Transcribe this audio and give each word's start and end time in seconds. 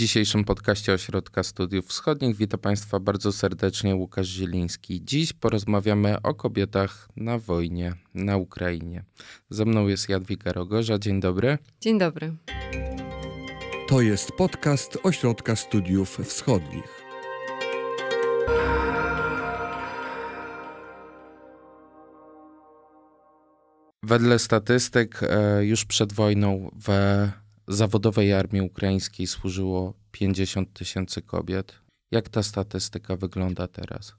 dzisiejszym 0.00 0.44
podcaście 0.44 0.92
Ośrodka 0.92 1.42
Studiów 1.42 1.86
Wschodnich 1.86 2.36
witam 2.36 2.60
Państwa 2.60 3.00
bardzo 3.00 3.32
serdecznie 3.32 3.94
Łukasz 3.94 4.26
Zieliński. 4.26 5.04
Dziś 5.04 5.32
porozmawiamy 5.32 6.22
o 6.22 6.34
kobietach 6.34 7.08
na 7.16 7.38
wojnie 7.38 7.94
na 8.14 8.36
Ukrainie. 8.36 9.04
Ze 9.50 9.64
mną 9.64 9.88
jest 9.88 10.08
Jadwiga 10.08 10.52
Rogorza. 10.52 10.98
Dzień 10.98 11.20
dobry. 11.20 11.58
Dzień 11.80 11.98
dobry. 11.98 12.36
To 13.88 14.00
jest 14.00 14.32
podcast 14.32 14.98
Ośrodka 15.02 15.56
Studiów 15.56 16.18
Wschodnich. 16.24 17.02
Wedle 24.02 24.38
statystyk 24.38 25.20
e, 25.22 25.64
już 25.64 25.84
przed 25.84 26.12
wojną 26.12 26.70
w 26.86 26.88
zawodowej 27.70 28.32
armii 28.32 28.62
ukraińskiej 28.62 29.26
służyło 29.26 29.94
50 30.12 30.72
tysięcy 30.72 31.22
kobiet. 31.22 31.78
Jak 32.10 32.28
ta 32.28 32.42
statystyka 32.42 33.16
wygląda 33.16 33.68
teraz? 33.68 34.14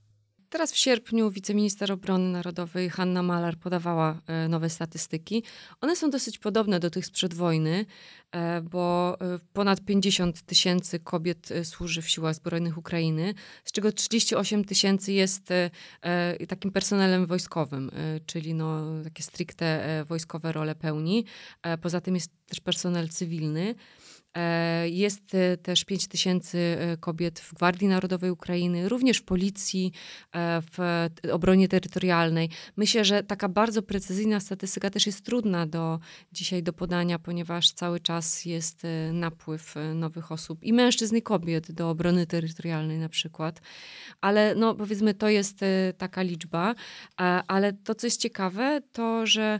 Teraz 0.51 0.71
w 0.71 0.77
sierpniu 0.77 1.31
wiceminister 1.31 1.91
obrony 1.91 2.31
narodowej 2.31 2.89
Hanna 2.89 3.23
Malar 3.23 3.57
podawała 3.57 4.21
e, 4.27 4.47
nowe 4.47 4.69
statystyki. 4.69 5.43
One 5.81 5.95
są 5.95 6.09
dosyć 6.09 6.37
podobne 6.37 6.79
do 6.79 6.89
tych 6.89 7.05
sprzed 7.05 7.33
wojny, 7.33 7.85
e, 8.31 8.61
bo 8.61 9.17
e, 9.21 9.39
ponad 9.53 9.81
50 9.81 10.41
tysięcy 10.41 10.99
kobiet 10.99 11.49
służy 11.63 12.01
w 12.01 12.09
siłach 12.09 12.35
zbrojnych 12.35 12.77
Ukrainy, 12.77 13.33
z 13.65 13.71
czego 13.71 13.91
38 13.91 14.65
tysięcy 14.65 15.13
jest 15.13 15.53
takim 16.47 16.71
personelem 16.71 17.25
wojskowym, 17.25 17.91
czyli 18.25 18.53
no, 18.53 18.81
takie 19.03 19.23
stricte 19.23 20.03
wojskowe 20.07 20.51
role 20.51 20.75
pełni. 20.75 21.25
Poza 21.81 22.01
tym 22.01 22.15
jest 22.15 22.31
też 22.45 22.59
personel 22.59 23.09
cywilny. 23.09 23.75
E, 24.37 24.89
jest 24.89 25.35
e, 25.35 25.57
też 25.57 25.85
5 25.85 26.07
tysięcy 26.07 26.57
e, 26.57 26.97
kobiet 26.97 27.39
w 27.39 27.53
Gwardii 27.53 27.87
Narodowej 27.87 28.31
Ukrainy, 28.31 28.89
również 28.89 29.17
w 29.17 29.23
policji, 29.23 29.91
w 30.71 31.07
obronie 31.31 31.67
terytorialnej. 31.67 32.49
Myślę, 32.77 33.05
że 33.05 33.23
taka 33.23 33.49
bardzo 33.49 33.81
precyzyjna 33.81 34.39
statystyka 34.39 34.89
też 34.89 35.05
jest 35.05 35.25
trudna 35.25 35.65
do 35.65 35.99
dzisiaj 36.31 36.63
do 36.63 36.73
podania, 36.73 37.19
ponieważ 37.19 37.71
cały 37.71 37.99
czas 37.99 38.45
jest 38.45 38.83
napływ 39.13 39.75
nowych 39.95 40.31
osób 40.31 40.63
i 40.63 40.73
mężczyzn 40.73 41.15
i 41.15 41.21
kobiet 41.21 41.71
do 41.71 41.89
obrony 41.89 42.27
terytorialnej 42.27 42.99
na 42.99 43.09
przykład. 43.09 43.61
Ale 44.21 44.55
no 44.55 44.75
powiedzmy 44.75 45.13
to 45.13 45.29
jest 45.29 45.59
taka 45.97 46.21
liczba, 46.21 46.75
ale 47.47 47.73
to 47.73 47.95
co 47.95 48.07
jest 48.07 48.21
ciekawe, 48.21 48.81
to 48.91 49.27
że 49.27 49.59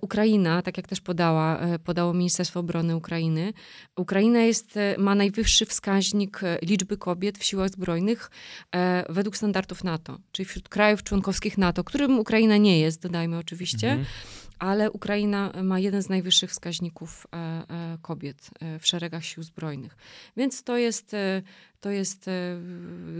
Ukraina, 0.00 0.62
tak 0.62 0.76
jak 0.76 0.88
też 0.88 1.00
podała, 1.00 1.58
e, 1.58 1.78
podało 1.78 2.14
Ministerstwo 2.14 2.60
Obrony 2.60 2.96
Ukrainy, 2.96 3.52
Ukraina 3.96 4.40
jest, 4.40 4.76
e, 4.76 4.94
ma 4.98 5.14
najwyższy 5.14 5.66
wskaźnik 5.66 6.40
liczby 6.62 6.96
kobiet 6.96 7.38
w 7.38 7.44
siłach 7.44 7.70
zbrojnych 7.70 8.30
według 9.08 9.36
standardów 9.36 9.84
NATO, 9.84 10.18
czyli 10.32 10.46
wśród 10.46 10.68
krajów 10.68 11.02
członkowskich 11.02 11.58
NATO, 11.58 11.84
którym 11.84 12.18
Ukraina 12.18 12.56
nie 12.56 12.80
jest, 12.80 13.02
dodajmy 13.02 13.38
oczywiście. 13.38 13.90
Mhm 13.90 14.06
ale 14.62 14.90
Ukraina 14.90 15.52
ma 15.62 15.78
jeden 15.78 16.02
z 16.02 16.08
najwyższych 16.08 16.50
wskaźników 16.50 17.26
e, 17.26 17.36
e, 17.36 17.98
kobiet 18.02 18.50
e, 18.60 18.78
w 18.78 18.86
szeregach 18.86 19.24
sił 19.24 19.42
zbrojnych. 19.42 19.96
Więc 20.36 20.62
to 20.62 20.76
jest, 20.76 21.16
to 21.80 21.90
jest 21.90 22.30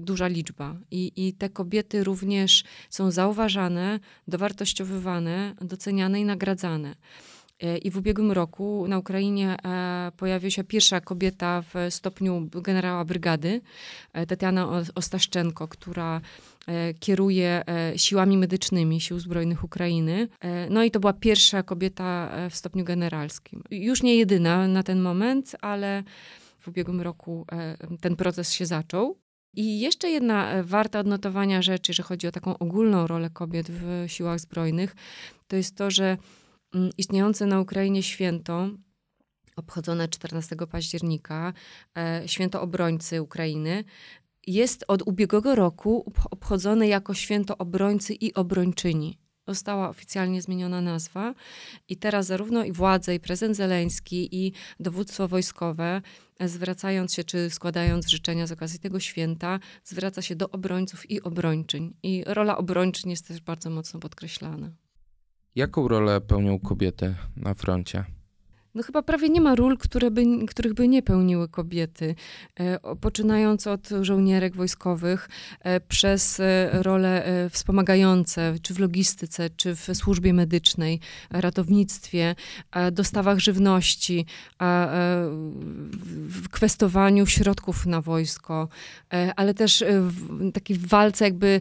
duża 0.00 0.26
liczba. 0.26 0.76
I, 0.90 1.12
I 1.16 1.32
te 1.32 1.48
kobiety 1.48 2.04
również 2.04 2.64
są 2.90 3.10
zauważane, 3.10 4.00
dowartościowywane, 4.28 5.54
doceniane 5.60 6.20
i 6.20 6.24
nagradzane. 6.24 6.94
I 7.82 7.90
w 7.90 7.96
ubiegłym 7.96 8.32
roku 8.32 8.84
na 8.88 8.98
Ukrainie 8.98 9.56
pojawiła 10.16 10.50
się 10.50 10.64
pierwsza 10.64 11.00
kobieta 11.00 11.62
w 11.62 11.74
stopniu 11.94 12.48
generała 12.54 13.04
brygady, 13.04 13.60
Tatiana 14.26 14.82
Ostaszczenko, 14.94 15.68
która 15.68 16.20
E, 16.66 16.94
kieruje 16.94 17.62
e, 17.68 17.98
siłami 17.98 18.38
medycznymi 18.38 19.00
Sił 19.00 19.18
Zbrojnych 19.18 19.64
Ukrainy. 19.64 20.28
E, 20.40 20.70
no 20.70 20.84
i 20.84 20.90
to 20.90 21.00
była 21.00 21.12
pierwsza 21.12 21.62
kobieta 21.62 22.32
w 22.50 22.56
stopniu 22.56 22.84
generalskim. 22.84 23.62
Już 23.70 24.02
nie 24.02 24.16
jedyna 24.16 24.68
na 24.68 24.82
ten 24.82 25.00
moment, 25.00 25.56
ale 25.60 26.02
w 26.58 26.68
ubiegłym 26.68 27.00
roku 27.00 27.46
ten 28.00 28.16
proces 28.16 28.52
się 28.52 28.66
zaczął. 28.66 29.18
I 29.54 29.80
jeszcze 29.80 30.10
jedna 30.10 30.62
warta 30.62 30.98
odnotowania 30.98 31.62
rzecz, 31.62 31.88
jeżeli 31.88 32.06
chodzi 32.06 32.26
o 32.26 32.32
taką 32.32 32.58
ogólną 32.58 33.06
rolę 33.06 33.30
kobiet 33.30 33.70
w 33.70 34.04
siłach 34.06 34.40
zbrojnych, 34.40 34.96
to 35.48 35.56
jest 35.56 35.76
to, 35.76 35.90
że 35.90 36.16
istniejące 36.98 37.46
na 37.46 37.60
Ukrainie 37.60 38.02
święto, 38.02 38.68
obchodzone 39.56 40.08
14 40.08 40.56
października, 40.70 41.52
święto 42.26 42.62
obrońcy 42.62 43.22
Ukrainy, 43.22 43.84
jest 44.46 44.84
od 44.88 45.02
ubiegłego 45.02 45.54
roku 45.54 46.12
obchodzone 46.30 46.88
jako 46.88 47.14
święto 47.14 47.58
obrońcy 47.58 48.14
i 48.14 48.34
obrończyni. 48.34 49.18
Została 49.48 49.88
oficjalnie 49.88 50.42
zmieniona 50.42 50.80
nazwa 50.80 51.34
i 51.88 51.96
teraz 51.96 52.26
zarówno 52.26 52.64
i 52.64 52.72
władze, 52.72 53.14
i 53.14 53.20
prezydent 53.20 53.56
Zeleński, 53.56 54.46
i 54.46 54.52
dowództwo 54.80 55.28
wojskowe, 55.28 56.02
e, 56.38 56.48
zwracając 56.48 57.14
się 57.14 57.24
czy 57.24 57.50
składając 57.50 58.08
życzenia 58.08 58.46
z 58.46 58.52
okazji 58.52 58.78
tego 58.78 59.00
święta, 59.00 59.60
zwraca 59.84 60.22
się 60.22 60.36
do 60.36 60.50
obrońców 60.50 61.10
i 61.10 61.22
obrończyń. 61.22 61.94
I 62.02 62.24
rola 62.26 62.58
obrończyń 62.58 63.10
jest 63.10 63.28
też 63.28 63.40
bardzo 63.40 63.70
mocno 63.70 64.00
podkreślana. 64.00 64.70
Jaką 65.54 65.88
rolę 65.88 66.20
pełnią 66.20 66.58
kobiety 66.58 67.14
na 67.36 67.54
froncie? 67.54 68.04
No 68.74 68.82
chyba 68.82 69.02
prawie 69.02 69.28
nie 69.28 69.40
ma 69.40 69.54
ról, 69.54 69.76
by, 70.10 70.24
których 70.46 70.74
by 70.74 70.88
nie 70.88 71.02
pełniły 71.02 71.48
kobiety. 71.48 72.14
E, 72.60 72.78
poczynając 72.96 73.66
od 73.66 73.88
żołnierek 74.00 74.56
wojskowych, 74.56 75.28
e, 75.60 75.80
przez 75.80 76.40
e, 76.40 76.70
role 76.72 77.24
wspomagające, 77.50 78.54
czy 78.62 78.74
w 78.74 78.78
logistyce, 78.78 79.50
czy 79.50 79.76
w 79.76 79.88
służbie 79.94 80.32
medycznej, 80.32 81.00
ratownictwie, 81.30 82.34
dostawach 82.92 83.38
żywności, 83.38 84.26
w 86.28 86.48
kwestowaniu 86.50 87.26
środków 87.26 87.86
na 87.86 88.00
wojsko, 88.00 88.68
ale 89.36 89.54
też 89.54 89.84
w 89.88 90.52
takiej 90.52 90.78
walce 90.78 91.24
jakby 91.24 91.60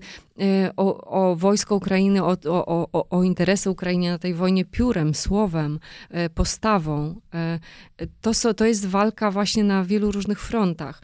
o, 0.77 1.03
o 1.03 1.35
wojsko 1.35 1.75
Ukrainy, 1.75 2.23
o, 2.23 2.37
o, 2.45 3.09
o 3.09 3.23
interesy 3.23 3.69
Ukrainy 3.69 4.09
na 4.09 4.19
tej 4.19 4.33
wojnie 4.33 4.65
piórem, 4.65 5.15
słowem, 5.15 5.79
postawą. 6.35 7.00
E, 7.33 7.59
to, 8.21 8.53
to 8.53 8.65
jest 8.65 8.85
walka 8.85 9.31
właśnie 9.31 9.63
na 9.63 9.85
wielu 9.85 10.11
różnych 10.11 10.41
frontach. 10.41 11.01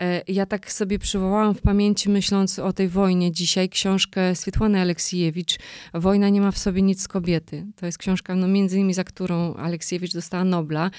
E, 0.00 0.22
ja 0.28 0.46
tak 0.46 0.72
sobie 0.72 0.98
przywołałam 0.98 1.54
w 1.54 1.62
pamięci, 1.62 2.10
myśląc 2.10 2.58
o 2.58 2.72
tej 2.72 2.88
wojnie 2.88 3.32
dzisiaj, 3.32 3.68
książkę 3.68 4.34
Swietłany 4.34 4.80
Aleksijewicz 4.80 5.58
Wojna 5.94 6.28
nie 6.28 6.40
ma 6.40 6.50
w 6.50 6.58
sobie 6.58 6.82
nic 6.82 7.02
z 7.02 7.08
kobiety. 7.08 7.66
To 7.76 7.86
jest 7.86 7.98
książka, 7.98 8.34
no 8.34 8.48
między 8.48 8.76
innymi 8.76 8.94
za 8.94 9.04
którą 9.04 9.54
Aleksiejewicz 9.54 10.12
dostała 10.12 10.44
Nobla. 10.44 10.90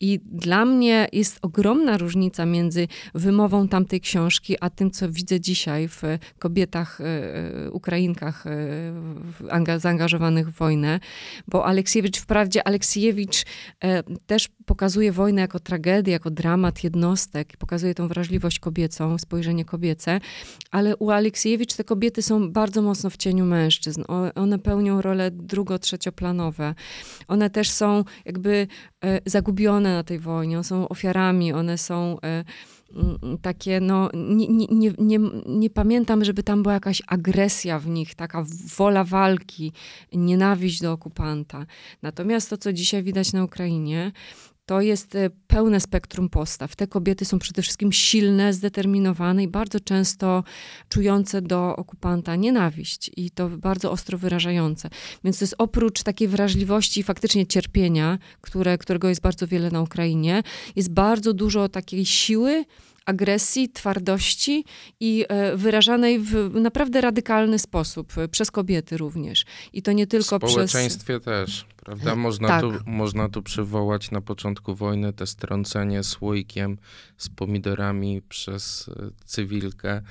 I 0.00 0.20
dla 0.24 0.64
mnie 0.64 1.08
jest 1.12 1.38
ogromna 1.42 1.98
różnica 1.98 2.46
między 2.46 2.88
wymową 3.14 3.68
tamtej 3.68 4.00
książki, 4.00 4.56
a 4.60 4.70
tym, 4.70 4.90
co 4.90 5.10
widzę 5.10 5.40
dzisiaj 5.40 5.88
w 5.88 6.02
kobietach, 6.38 7.00
e, 7.00 7.04
e, 7.04 7.70
Ukrainkach 7.70 8.44
e, 8.46 9.78
zaangażowanych 9.78 10.50
w 10.50 10.58
wojnę. 10.58 11.00
Bo 11.48 11.66
Aleksiewicz, 11.66 12.18
wprawdzie 12.18 12.66
Aleksiewicz 12.66 13.44
też 14.26 14.48
pokazuje 14.66 15.12
wojnę 15.12 15.40
jako 15.40 15.60
tragedię, 15.60 16.12
jako 16.12 16.30
dramat 16.30 16.84
jednostek, 16.84 17.56
pokazuje 17.56 17.94
tą 17.94 18.08
wrażliwość 18.08 18.58
kobiecą, 18.58 19.18
spojrzenie 19.18 19.64
kobiece, 19.64 20.20
ale 20.70 20.96
u 20.96 21.10
Aleksiewicz 21.10 21.74
te 21.74 21.84
kobiety 21.84 22.22
są 22.22 22.52
bardzo 22.52 22.82
mocno 22.82 23.10
w 23.10 23.16
cieniu 23.16 23.44
mężczyzn. 23.44 24.04
One 24.34 24.58
pełnią 24.58 25.02
role 25.02 25.30
drugo-trzecioplanowe. 25.30 26.74
One 27.28 27.50
też 27.50 27.70
są 27.70 28.04
jakby 28.24 28.66
zagubione 29.26 29.85
na 29.94 30.04
tej 30.04 30.18
wojnie, 30.18 30.56
one 30.56 30.64
są 30.64 30.88
ofiarami, 30.88 31.52
one 31.52 31.78
są 31.78 32.18
e, 32.22 32.44
mm, 32.94 33.38
takie, 33.42 33.80
no, 33.80 34.10
nie, 34.14 34.48
nie, 34.48 34.92
nie, 34.98 35.18
nie, 35.46 35.70
pamiętam, 35.70 36.24
żeby 36.24 36.42
tam 36.42 36.62
była 36.62 36.74
jakaś 36.74 37.02
agresja 37.06 37.78
w 37.78 37.86
nich, 37.86 38.14
taka 38.14 38.44
wola 38.76 39.04
walki, 39.04 39.72
nienawiść 40.12 40.80
do 40.80 40.92
okupanta. 40.92 41.66
Natomiast 42.02 42.50
to, 42.50 42.56
co 42.56 42.72
dzisiaj 42.72 43.02
widać 43.02 43.32
na 43.32 43.44
Ukrainie, 43.44 44.12
to 44.66 44.80
jest 44.80 45.14
e, 45.14 45.30
pełne 45.46 45.80
spektrum 45.80 46.28
postaw. 46.28 46.76
Te 46.76 46.86
kobiety 46.86 47.24
są 47.24 47.38
przede 47.38 47.62
wszystkim 47.62 47.92
silne, 47.92 48.52
zdeterminowane 48.52 49.42
i 49.42 49.48
bardzo 49.48 49.80
często 49.80 50.44
czujące 50.88 51.42
do 51.42 51.76
okupanta 51.76 52.36
nienawiść 52.36 53.10
i 53.16 53.30
to 53.30 53.48
bardzo 53.48 53.90
ostro 53.90 54.18
wyrażające. 54.18 54.90
Więc 55.24 55.38
to 55.38 55.42
jest 55.42 55.54
oprócz 55.58 56.02
takiej 56.02 56.28
wrażliwości 56.28 57.00
i 57.00 57.02
faktycznie 57.02 57.46
cierpienia, 57.46 58.18
które, 58.40 58.78
którego 58.78 59.08
jest 59.08 59.20
bardzo 59.20 59.46
wiele 59.46 59.70
na 59.70 59.82
Ukrainie, 59.82 60.42
jest 60.76 60.90
bardzo 60.90 61.32
dużo 61.32 61.68
takiej 61.68 62.06
siły, 62.06 62.64
agresji, 63.04 63.68
twardości 63.68 64.64
i 65.00 65.24
e, 65.28 65.56
wyrażanej 65.56 66.18
w 66.18 66.50
naprawdę 66.54 67.00
radykalny 67.00 67.58
sposób, 67.58 68.18
e, 68.18 68.28
przez 68.28 68.50
kobiety 68.50 68.96
również. 68.96 69.44
I 69.72 69.82
to 69.82 69.92
nie 69.92 70.06
tylko 70.06 70.38
w 70.38 70.50
społeczeństwie 70.50 71.20
przez... 71.20 71.24
też 71.24 71.75
Prawda? 71.86 72.16
Można, 72.16 72.48
tak. 72.48 72.60
tu, 72.60 72.72
można 72.86 73.28
tu 73.28 73.42
przywołać 73.42 74.10
na 74.10 74.20
początku 74.20 74.74
wojny 74.74 75.12
te 75.12 75.26
strącenie 75.26 76.02
słoikiem 76.02 76.78
z 77.16 77.28
pomidorami 77.28 78.22
przez 78.22 78.88
e, 78.88 79.10
cywilkę 79.24 80.02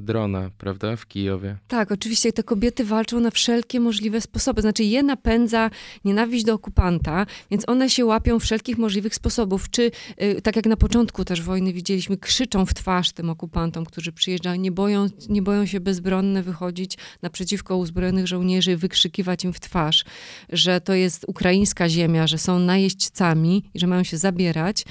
drona, 0.00 0.50
prawda, 0.58 0.96
w 0.96 1.06
Kijowie. 1.06 1.56
Tak, 1.68 1.92
oczywiście 1.92 2.32
te 2.32 2.42
kobiety 2.42 2.84
walczą 2.84 3.20
na 3.20 3.30
wszelkie 3.30 3.80
możliwe 3.80 4.20
sposoby. 4.20 4.62
Znaczy 4.62 4.84
je 4.84 5.02
napędza 5.02 5.70
nienawiść 6.04 6.44
do 6.44 6.54
okupanta, 6.54 7.26
więc 7.50 7.68
one 7.68 7.90
się 7.90 8.04
łapią 8.04 8.38
wszelkich 8.38 8.78
możliwych 8.78 9.14
sposobów. 9.14 9.70
Czy, 9.70 9.90
y, 10.22 10.42
tak 10.42 10.56
jak 10.56 10.66
na 10.66 10.76
początku 10.76 11.24
też 11.24 11.42
wojny 11.42 11.72
widzieliśmy, 11.72 12.16
krzyczą 12.16 12.66
w 12.66 12.74
twarz 12.74 13.12
tym 13.12 13.30
okupantom, 13.30 13.84
którzy 13.84 14.12
przyjeżdżają, 14.12 14.60
nie 14.60 14.72
boją, 14.72 15.06
nie 15.28 15.42
boją 15.42 15.66
się 15.66 15.80
bezbronne 15.80 16.42
wychodzić 16.42 16.98
naprzeciwko 17.22 17.76
uzbrojonych 17.76 18.26
żołnierzy, 18.26 18.76
wykrzykiwać 18.76 19.44
im 19.44 19.52
w 19.52 19.60
twarz, 19.60 20.04
że 20.52 20.80
to 20.80 20.94
jest 20.94 21.24
ukraińska 21.28 21.88
ziemia, 21.88 22.26
że 22.26 22.38
są 22.38 22.58
najeźdźcami 22.58 23.70
i 23.74 23.78
że 23.78 23.86
mają 23.86 24.02
się 24.02 24.16
zabierać, 24.16 24.84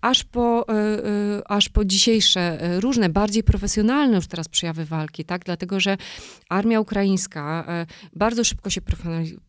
aż 0.00 0.24
po, 0.24 0.66
y, 0.68 0.72
y, 1.38 1.42
aż 1.46 1.68
po 1.68 1.84
dzisiejsze 1.84 2.58
różne, 2.80 3.08
bardziej 3.08 3.42
profesjonalne 3.42 3.93
już 4.02 4.26
teraz 4.26 4.48
przejawy 4.48 4.84
walki, 4.84 5.24
tak? 5.24 5.44
Dlatego, 5.44 5.80
że 5.80 5.96
armia 6.48 6.80
ukraińska 6.80 7.64
e, 7.68 7.86
bardzo 8.16 8.44
szybko 8.44 8.70
się 8.70 8.80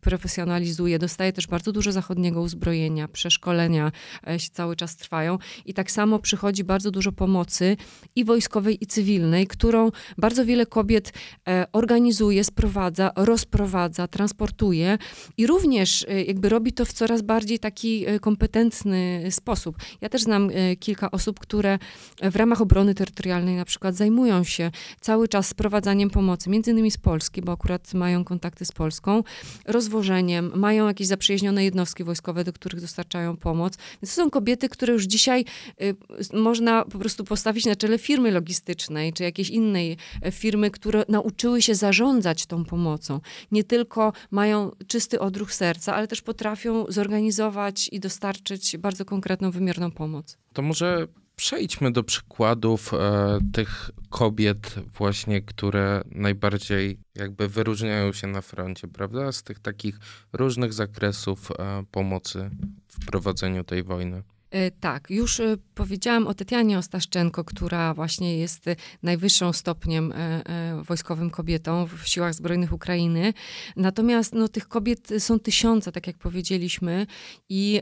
profesjonalizuje, 0.01 0.99
dostaje 0.99 1.33
też 1.33 1.47
bardzo 1.47 1.71
dużo 1.71 1.91
zachodniego 1.91 2.41
uzbrojenia, 2.41 3.07
przeszkolenia 3.07 3.91
e, 4.27 4.39
się 4.39 4.49
cały 4.49 4.75
czas 4.75 4.95
trwają 4.95 5.37
i 5.65 5.73
tak 5.73 5.91
samo 5.91 6.19
przychodzi 6.19 6.63
bardzo 6.63 6.91
dużo 6.91 7.11
pomocy 7.11 7.77
i 8.15 8.25
wojskowej, 8.25 8.83
i 8.83 8.87
cywilnej, 8.87 9.47
którą 9.47 9.91
bardzo 10.17 10.45
wiele 10.45 10.65
kobiet 10.65 11.13
e, 11.47 11.65
organizuje, 11.73 12.43
sprowadza, 12.43 13.11
rozprowadza, 13.15 14.07
transportuje 14.07 14.97
i 15.37 15.47
również 15.47 16.05
jakby 16.27 16.49
robi 16.49 16.73
to 16.73 16.85
w 16.85 16.93
coraz 16.93 17.21
bardziej 17.21 17.59
taki 17.59 18.05
kompetentny 18.21 19.27
sposób. 19.31 19.77
Ja 20.01 20.09
też 20.09 20.21
znam 20.21 20.49
kilka 20.79 21.11
osób, 21.11 21.39
które 21.39 21.79
w 22.21 22.35
ramach 22.35 22.61
obrony 22.61 22.95
terytorialnej 22.95 23.55
na 23.55 23.65
przykład 23.65 23.95
zajmują 23.95 24.34
się 24.43 24.71
cały 25.01 25.27
czas 25.27 25.47
sprowadzaniem 25.47 26.09
pomocy, 26.09 26.49
między 26.49 26.71
innymi 26.71 26.91
z 26.91 26.97
Polski, 26.97 27.41
bo 27.41 27.51
akurat 27.51 27.93
mają 27.93 28.23
kontakty 28.23 28.65
z 28.65 28.71
Polską, 28.71 29.23
rozwożeniem, 29.65 30.51
mają 30.55 30.87
jakieś 30.87 31.07
zaprzyjaźnione 31.07 31.63
jednostki 31.63 32.03
wojskowe, 32.03 32.43
do 32.43 32.53
których 32.53 32.81
dostarczają 32.81 33.37
pomoc. 33.37 33.77
Więc 34.01 34.15
to 34.15 34.23
są 34.23 34.29
kobiety, 34.29 34.69
które 34.69 34.93
już 34.93 35.03
dzisiaj 35.03 35.45
y, 35.81 35.95
można 36.33 36.85
po 36.85 36.99
prostu 36.99 37.23
postawić 37.23 37.65
na 37.65 37.75
czele 37.75 37.97
firmy 37.97 38.31
logistycznej, 38.31 39.13
czy 39.13 39.23
jakiejś 39.23 39.49
innej 39.49 39.97
e, 40.21 40.31
firmy, 40.31 40.71
które 40.71 41.03
nauczyły 41.09 41.61
się 41.61 41.75
zarządzać 41.75 42.45
tą 42.45 42.65
pomocą. 42.65 43.19
Nie 43.51 43.63
tylko 43.63 44.13
mają 44.31 44.71
czysty 44.87 45.19
odruch 45.19 45.53
serca, 45.53 45.95
ale 45.95 46.07
też 46.07 46.21
potrafią 46.21 46.85
zorganizować 46.89 47.89
i 47.91 47.99
dostarczyć 47.99 48.77
bardzo 48.77 49.05
konkretną, 49.05 49.51
wymierną 49.51 49.91
pomoc. 49.91 50.37
To 50.53 50.61
może 50.61 51.07
Przejdźmy 51.35 51.91
do 51.91 52.03
przykładów 52.03 52.93
e, 52.93 53.39
tych 53.53 53.91
kobiet 54.09 54.75
właśnie, 54.97 55.41
które 55.41 56.01
najbardziej 56.11 56.97
jakby 57.15 57.47
wyróżniają 57.47 58.13
się 58.13 58.27
na 58.27 58.41
froncie, 58.41 58.87
prawda? 58.87 59.31
Z 59.31 59.43
tych 59.43 59.59
takich 59.59 59.99
różnych 60.33 60.73
zakresów 60.73 61.51
e, 61.51 61.83
pomocy 61.91 62.49
w 62.87 63.05
prowadzeniu 63.05 63.63
tej 63.63 63.83
wojny. 63.83 64.23
E, 64.55 64.71
tak, 64.71 65.09
już 65.09 65.39
e, 65.39 65.57
powiedziałam 65.73 66.27
o 66.27 66.33
Tetianie 66.33 66.77
Ostaszczenko, 66.77 67.43
która 67.43 67.93
właśnie 67.93 68.37
jest 68.37 68.65
najwyższą 69.03 69.53
stopniem 69.53 70.11
e, 70.11 70.43
wojskowym 70.83 71.29
kobietą 71.29 71.85
w 71.85 72.07
siłach 72.07 72.33
zbrojnych 72.33 72.73
Ukrainy. 72.73 73.33
Natomiast 73.75 74.33
no, 74.33 74.47
tych 74.47 74.67
kobiet 74.67 75.09
są 75.19 75.39
tysiące, 75.39 75.91
tak 75.91 76.07
jak 76.07 76.17
powiedzieliśmy, 76.17 77.07
i 77.49 77.81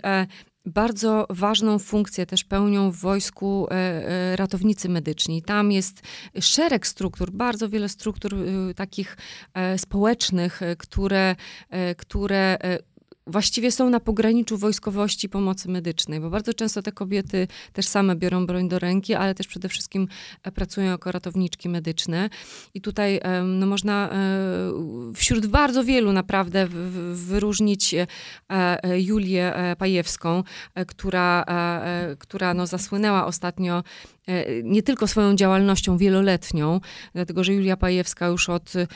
bardzo 0.66 1.28
ważną 1.30 1.80
funkcję 1.80 2.26
też 2.26 2.44
pełnią 2.44 2.92
w 2.92 2.98
wojsku 2.98 3.68
e, 3.68 3.74
e, 3.74 4.36
ratownicy 4.36 4.90
medyczni. 4.90 5.42
Tam 5.42 5.72
jest 5.72 6.02
szereg 6.40 6.88
struktur, 6.88 7.32
bardzo 7.32 7.70
wiele 7.70 7.90
struktur 7.90 8.36
e, 8.36 8.74
takich 8.74 9.18
społecznych, 9.78 10.62
które, 10.78 11.36
które 11.98 12.58
właściwie 13.28 13.72
są 13.72 13.90
na 13.90 14.00
pograniczu 14.00 14.58
wojskowości 14.58 15.30
pomocy 15.30 15.70
medycznej, 15.70 16.20
bo 16.20 16.30
bardzo 16.30 16.54
często 16.54 16.82
te 16.82 16.92
kobiety 16.92 17.48
też 17.74 17.88
same 17.88 18.16
biorą 18.16 18.46
broń 18.46 18.70
do 18.70 18.80
ręki, 18.80 19.14
ale 19.14 19.36
też 19.36 19.48
przede 19.48 19.70
wszystkim 19.70 20.08
e, 20.44 20.52
pracują 20.52 20.92
jako 20.92 21.12
ratowniczki 21.12 21.70
medyczne. 21.70 22.30
I 22.74 22.82
tutaj 22.82 23.20
no, 23.44 23.66
można 23.66 24.10
e, 24.10 25.14
wśród 25.16 25.48
bardzo 25.48 25.84
wielu 25.84 26.14
naprawdę 26.14 26.68
wyróżnić 27.14 27.94
e, 27.94 28.08
Julię 29.00 29.54
Pajewską, 29.78 30.44
która, 30.88 31.46
która 32.20 32.54
no, 32.54 32.68
zasłynęła 32.68 33.26
ostatnio 33.26 33.84
nie 34.64 34.84
tylko 34.84 35.08
swoją 35.08 35.36
działalnością 35.36 35.98
wieloletnią, 35.98 36.80
dlatego 37.14 37.44
że 37.44 37.54
Julia 37.54 37.78
Pajewska 37.78 38.28
już 38.28 38.50
od 38.50 38.74
e, 38.76 38.88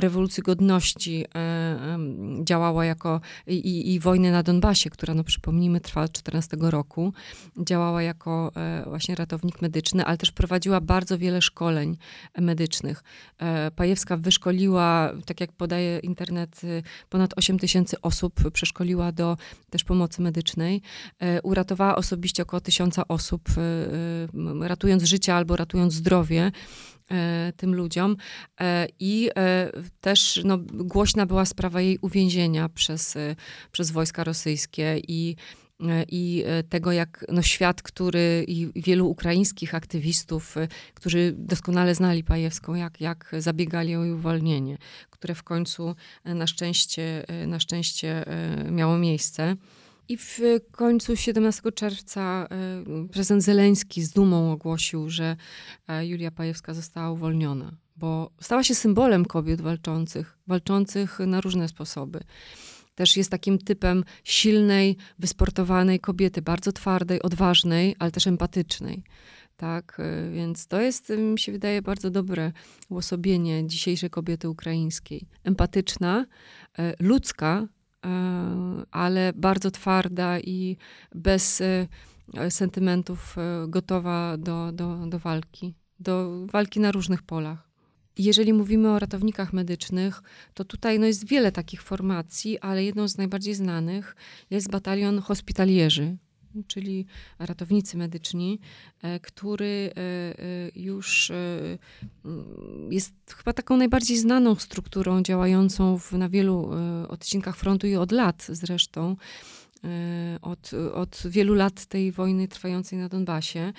rewolucji 0.00 0.42
godności 0.42 1.24
e, 1.34 1.98
działała 2.44 2.84
jako 2.84 3.20
i, 3.46 3.94
i 3.94 4.00
wojny 4.00 4.32
na 4.32 4.42
Donbasie, 4.42 4.90
która, 4.90 5.14
no 5.14 5.24
przypomnijmy, 5.24 5.80
trwała 5.80 6.04
od 6.04 6.12
14 6.12 6.56
roku, 6.60 7.12
działała 7.58 8.02
jako 8.02 8.52
właśnie 8.86 9.14
ratownik 9.14 9.62
medyczny, 9.62 10.04
ale 10.04 10.18
też 10.18 10.32
prowadziła 10.32 10.80
bardzo 10.80 11.18
wiele 11.18 11.42
szkoleń 11.42 11.96
medycznych. 12.38 13.04
Pajewska 13.76 14.16
wyszkoliła, 14.16 15.12
tak 15.26 15.40
jak 15.40 15.52
podaje 15.52 15.98
internet, 15.98 16.60
ponad 17.08 17.34
8 17.36 17.58
tysięcy 17.58 18.00
osób 18.00 18.50
przeszkoliła 18.50 19.12
do 19.12 19.36
też 19.70 19.84
pomocy 19.84 20.22
medycznej. 20.22 20.82
Uratowała 21.42 21.96
osobiście 21.96 22.42
około 22.42 22.60
tysiąca 22.60 23.08
osób 23.08 23.42
ratując 24.72 25.02
życie 25.02 25.34
albo 25.34 25.56
ratując 25.56 25.94
zdrowie 25.94 26.52
e, 27.10 27.52
tym 27.56 27.74
ludziom. 27.74 28.16
E, 28.60 28.86
I 29.00 29.30
e, 29.36 29.70
też 30.00 30.40
no, 30.44 30.58
głośna 30.72 31.26
była 31.26 31.44
sprawa 31.44 31.80
jej 31.80 31.98
uwięzienia 32.02 32.68
przez, 32.68 33.14
przez 33.72 33.90
wojska 33.90 34.24
rosyjskie 34.24 35.00
i 35.08 35.36
i 36.08 36.44
tego, 36.68 36.92
jak 36.92 37.24
no, 37.28 37.42
świat, 37.42 37.82
który 37.82 38.44
i 38.48 38.70
wielu 38.76 39.10
ukraińskich 39.10 39.74
aktywistów, 39.74 40.54
którzy 40.94 41.34
doskonale 41.36 41.94
znali 41.94 42.24
Pajewską, 42.24 42.74
jak, 42.74 43.00
jak 43.00 43.32
zabiegali 43.38 43.96
o 43.96 44.04
jej 44.04 44.12
uwolnienie, 44.12 44.78
które 45.10 45.34
w 45.34 45.42
końcu 45.42 45.94
na 46.24 46.46
szczęście, 46.46 47.24
na 47.46 47.60
szczęście 47.60 48.24
miało 48.70 48.98
miejsce. 48.98 49.56
I 50.12 50.16
w 50.16 50.40
końcu 50.70 51.16
17 51.16 51.72
czerwca 51.72 52.48
e, 52.50 53.08
prezydent 53.08 53.42
Zeleński 53.42 54.02
z 54.02 54.10
dumą 54.10 54.52
ogłosił, 54.52 55.10
że 55.10 55.36
e, 55.88 56.06
Julia 56.06 56.30
Pajewska 56.30 56.74
została 56.74 57.10
uwolniona, 57.10 57.76
bo 57.96 58.30
stała 58.40 58.64
się 58.64 58.74
symbolem 58.74 59.24
kobiet 59.24 59.60
walczących, 59.60 60.38
walczących 60.46 61.18
na 61.18 61.40
różne 61.40 61.68
sposoby. 61.68 62.20
Też 62.94 63.16
jest 63.16 63.30
takim 63.30 63.58
typem 63.58 64.04
silnej, 64.24 64.96
wysportowanej 65.18 66.00
kobiety, 66.00 66.42
bardzo 66.42 66.72
twardej, 66.72 67.22
odważnej, 67.22 67.96
ale 67.98 68.10
też 68.10 68.26
empatycznej. 68.26 69.04
Tak, 69.56 70.00
e, 70.00 70.30
więc 70.30 70.66
to 70.66 70.80
jest, 70.80 71.12
mi 71.18 71.38
się 71.38 71.52
wydaje, 71.52 71.82
bardzo 71.82 72.10
dobre 72.10 72.52
uosobienie 72.88 73.66
dzisiejszej 73.66 74.10
kobiety 74.10 74.48
ukraińskiej. 74.48 75.26
Empatyczna, 75.44 76.26
ludzka, 77.00 77.68
ale 78.90 79.32
bardzo 79.36 79.70
twarda 79.70 80.40
i 80.40 80.76
bez 81.14 81.60
e, 81.60 81.88
sentymentów 82.50 83.38
e, 83.38 83.68
gotowa 83.68 84.36
do, 84.36 84.72
do, 84.72 85.06
do 85.06 85.18
walki, 85.18 85.74
do 86.00 86.46
walki 86.46 86.80
na 86.80 86.92
różnych 86.92 87.22
polach. 87.22 87.68
Jeżeli 88.18 88.52
mówimy 88.52 88.90
o 88.90 88.98
ratownikach 88.98 89.52
medycznych, 89.52 90.22
to 90.54 90.64
tutaj 90.64 90.98
no, 90.98 91.06
jest 91.06 91.28
wiele 91.28 91.52
takich 91.52 91.82
formacji, 91.82 92.58
ale 92.58 92.84
jedną 92.84 93.08
z 93.08 93.18
najbardziej 93.18 93.54
znanych 93.54 94.16
jest 94.50 94.70
batalion 94.70 95.20
hospitalierzy, 95.20 96.16
czyli 96.66 97.06
ratownicy 97.38 97.96
medyczni, 97.96 98.58
e, 99.02 99.20
który 99.20 99.90
e, 99.96 100.00
e, 100.00 100.70
już 100.74 101.32
jest 102.90 103.14
chyba 103.36 103.52
taką 103.52 103.76
najbardziej 103.76 104.18
znaną 104.18 104.54
strukturą 104.54 105.22
działającą 105.22 105.98
w, 105.98 106.12
na 106.12 106.28
wielu 106.28 106.70
odcinkach 107.08 107.56
frontu 107.56 107.86
i 107.86 107.96
od 107.96 108.12
lat 108.12 108.46
zresztą. 108.48 109.16
Od, 110.42 110.70
od 110.94 111.22
wielu 111.26 111.54
lat 111.54 111.86
tej 111.86 112.12
wojny 112.12 112.48
trwającej 112.48 112.98
na 112.98 113.08
Donbasie. 113.08 113.72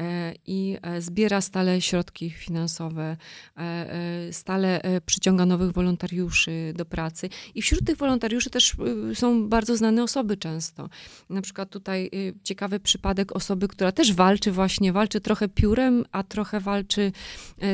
E, 0.00 0.34
i 0.46 0.78
e, 0.82 1.00
zbiera 1.00 1.40
stale 1.40 1.80
środki 1.80 2.30
finansowe, 2.30 3.16
e, 3.56 4.32
stale 4.32 4.80
przyciąga 5.06 5.46
nowych 5.46 5.72
wolontariuszy 5.72 6.72
do 6.76 6.84
pracy. 6.84 7.28
I 7.54 7.62
wśród 7.62 7.86
tych 7.86 7.96
wolontariuszy 7.96 8.50
też 8.50 8.76
są 9.14 9.48
bardzo 9.48 9.76
znane 9.76 10.02
osoby 10.02 10.36
często. 10.36 10.88
Na 11.30 11.42
przykład 11.42 11.70
tutaj 11.70 12.10
ciekawy 12.42 12.80
przypadek 12.80 13.36
osoby, 13.36 13.68
która 13.68 13.92
też 13.92 14.12
walczy 14.12 14.52
właśnie, 14.52 14.92
walczy 14.92 15.20
trochę 15.20 15.48
piórem, 15.48 16.04
a 16.12 16.22
trochę 16.22 16.60
walczy 16.60 17.12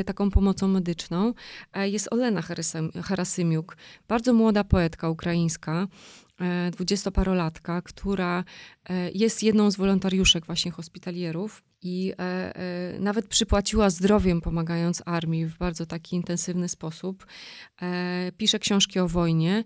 taką 0.07 0.31
pomocą 0.31 0.69
medyczną. 0.69 1.35
Jest 1.75 2.13
Olena 2.13 2.43
Harasymiuk, 3.03 3.77
bardzo 4.09 4.33
młoda 4.33 4.65
poetka 4.65 5.09
ukraińska, 5.09 5.89
dwudziestoparolatka, 6.73 7.83
która 7.83 8.45
jest 9.15 9.43
jedną 9.43 9.71
z 9.71 9.77
wolontariuszek 9.77 10.47
właśnie 10.47 10.71
hospitalierów 10.73 11.63
i 11.83 12.13
e, 12.19 12.57
e, 12.57 13.01
nawet 13.01 13.27
przypłaciła 13.27 13.91
zdrowiem, 13.91 14.41
pomagając 14.41 15.03
armii 15.07 15.47
w 15.47 15.59
bardzo 15.59 15.87
taki 15.87 16.17
intensywny 16.17 16.69
sposób. 16.69 17.27
E, 17.83 18.33
pisze 18.37 18.59
książki 18.59 18.99
o 18.99 19.09
wojnie, 19.09 19.65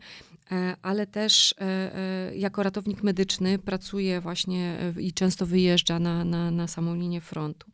e, 0.53 0.77
ale 0.83 1.07
też 1.07 1.55
e, 1.61 1.65
e, 1.65 2.37
jako 2.37 2.63
ratownik 2.63 3.03
medyczny 3.03 3.59
pracuje 3.59 4.21
właśnie 4.21 4.79
i 4.99 5.13
często 5.13 5.47
wyjeżdża 5.47 5.99
na, 5.99 6.25
na, 6.25 6.51
na 6.51 6.67
samą 6.69 6.95
linię 6.95 7.21
frontu 7.21 7.71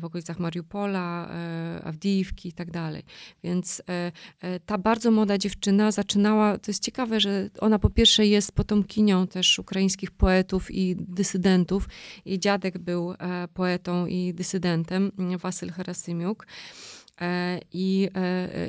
w 0.00 0.04
okolicach 0.04 0.38
Mariupola, 0.38 1.28
e, 1.30 1.84
Awdijiwki 1.84 2.48
i 2.48 2.52
tak 2.52 2.70
dalej. 2.70 3.02
Więc 3.44 3.82
e, 3.88 4.12
e, 4.40 4.60
ta 4.60 4.78
bardzo 4.78 5.10
młoda 5.10 5.38
dziewczyna 5.38 5.92
zaczynała, 5.92 6.58
to 6.58 6.70
jest 6.70 6.82
ciekawe, 6.82 7.20
że 7.20 7.50
ona 7.58 7.78
po 7.78 7.90
pierwsze 7.90 8.26
jest 8.26 8.52
potomkinią 8.52 9.26
też 9.26 9.58
ukraińskich 9.58 10.10
poetów 10.10 10.70
i 10.70 10.96
dysydentów. 10.98 11.88
Jej 12.24 12.38
dziadek 12.38 12.78
był 12.78 13.14
poetą 13.54 14.06
i 14.06 14.34
dysydentem, 14.34 15.12
Wasyl 15.38 15.70
Herasymiuk. 15.70 16.46
I 17.72 18.08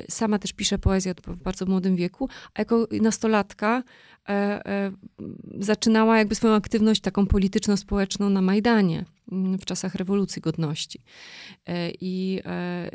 sama 0.08 0.38
też 0.38 0.52
pisze 0.52 0.78
poezję 0.78 1.14
w 1.26 1.42
bardzo 1.42 1.66
młodym 1.66 1.96
wieku, 1.96 2.28
a 2.54 2.60
jako 2.60 2.88
nastolatka 3.00 3.82
zaczynała 5.58 6.18
jakby 6.18 6.34
swoją 6.34 6.54
aktywność 6.54 7.00
taką 7.00 7.26
polityczno-społeczną 7.26 8.30
na 8.30 8.42
Majdanie. 8.42 9.04
Mm, 9.32 9.58
w 9.58 9.64
czasach 9.64 9.94
rewolucji 9.94 10.42
godności. 10.42 11.00
E, 11.66 11.90
I 12.00 12.40
e, 12.44 12.90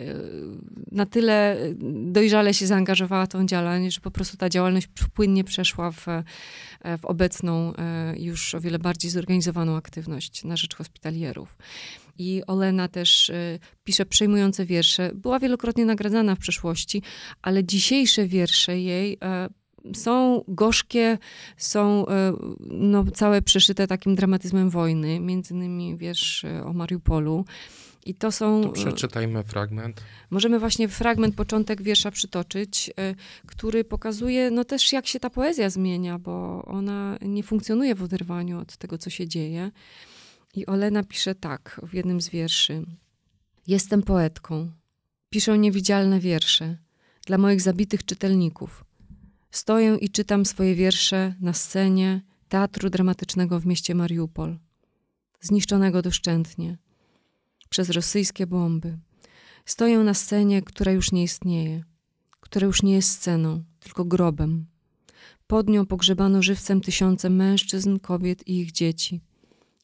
na 0.92 1.06
tyle 1.06 1.58
dojrzale 2.12 2.54
się 2.54 2.68
zaangażowała 2.68 3.26
w 3.26 3.30
tą 3.30 3.46
działalność, 3.46 3.96
że 3.96 4.02
po 4.02 4.12
prostu 4.12 4.38
ta 4.38 4.50
działalność 4.50 4.88
płynnie 5.14 5.44
przeszła 5.44 5.92
w, 5.92 6.08
e, 6.08 6.24
w 6.98 7.06
obecną, 7.06 7.74
już 8.18 8.56
o 8.56 8.60
wiele 8.60 8.80
bardziej 8.80 9.12
zorganizowaną 9.12 9.76
aktywność 9.76 10.44
na 10.44 10.58
rzecz 10.58 10.76
hospitalierów. 10.76 11.58
I 12.18 12.42
Olena 12.48 12.88
też 12.88 13.32
pisze 13.84 14.06
przejmujące 14.06 14.66
wiersze. 14.66 15.12
Była 15.16 15.40
wielokrotnie 15.40 15.86
nagradzana 15.86 16.36
w 16.36 16.40
przeszłości, 16.40 17.02
ale 17.42 17.64
dzisiejsze 17.64 18.28
wiersze 18.28 18.80
jej 18.80 19.18
są 19.96 20.44
gorzkie, 20.48 21.18
są 21.58 22.08
e, 22.08 22.34
no, 22.70 23.06
całe 23.14 23.42
przeszyte 23.42 23.88
takim 23.88 24.16
dramatyzmem 24.16 24.70
wojny, 24.70 25.20
między 25.20 25.54
innymi 25.54 25.98
wiesz 25.98 26.46
o 26.66 26.74
Mariupolu. 26.74 27.46
I 28.08 28.16
to 28.16 28.32
są. 28.32 28.64
To 28.64 28.70
przeczytajmy 28.70 29.44
fragment. 29.44 30.02
Możemy 30.30 30.60
właśnie 30.60 30.88
fragment, 30.88 31.36
początek 31.36 31.82
wiersza 31.82 32.12
przytoczyć, 32.12 32.92
e, 33.00 33.16
który 33.46 33.84
pokazuje 33.84 34.52
no 34.52 34.64
też, 34.64 34.94
jak 34.94 35.08
się 35.08 35.20
ta 35.20 35.30
poezja 35.30 35.70
zmienia, 35.70 36.20
bo 36.20 36.66
ona 36.66 37.18
nie 37.22 37.44
funkcjonuje 37.44 37.96
w 37.96 38.04
oderwaniu 38.04 38.60
od 38.60 38.78
tego, 38.78 38.98
co 38.98 39.10
się 39.10 39.28
dzieje. 39.28 39.72
I 40.56 40.66
Olena 40.66 41.04
pisze 41.04 41.36
tak 41.36 41.82
w 41.84 41.94
jednym 41.94 42.22
z 42.22 42.30
wierszy. 42.30 42.86
Jestem 43.68 44.04
poetką. 44.04 44.72
Piszę 45.30 45.58
niewidzialne 45.58 46.20
wiersze 46.20 46.78
dla 47.26 47.38
moich 47.38 47.62
zabitych 47.62 48.06
czytelników. 48.06 48.84
Stoję 49.52 49.98
i 50.02 50.10
czytam 50.10 50.46
swoje 50.46 50.76
wiersze 50.76 51.36
na 51.42 51.54
scenie 51.54 52.22
teatru 52.50 52.90
dramatycznego 52.90 53.60
w 53.60 53.66
mieście 53.66 53.96
Mariupol, 53.96 54.58
zniszczonego 55.42 56.02
doszczętnie 56.02 56.78
przez 57.70 57.90
rosyjskie 57.90 58.48
bomby. 58.48 58.98
Stoję 59.66 60.00
na 60.00 60.14
scenie, 60.14 60.62
która 60.62 60.92
już 60.92 61.12
nie 61.12 61.24
istnieje, 61.24 61.84
która 62.40 62.68
już 62.68 62.84
nie 62.84 62.94
jest 62.94 63.12
sceną, 63.12 63.64
tylko 63.80 64.06
grobem. 64.06 64.66
Pod 65.48 65.70
nią 65.70 65.86
pogrzebano 65.86 66.42
żywcem 66.42 66.82
tysiące 66.82 67.30
mężczyzn, 67.30 68.00
kobiet 68.00 68.48
i 68.48 68.60
ich 68.60 68.72
dzieci, 68.72 69.22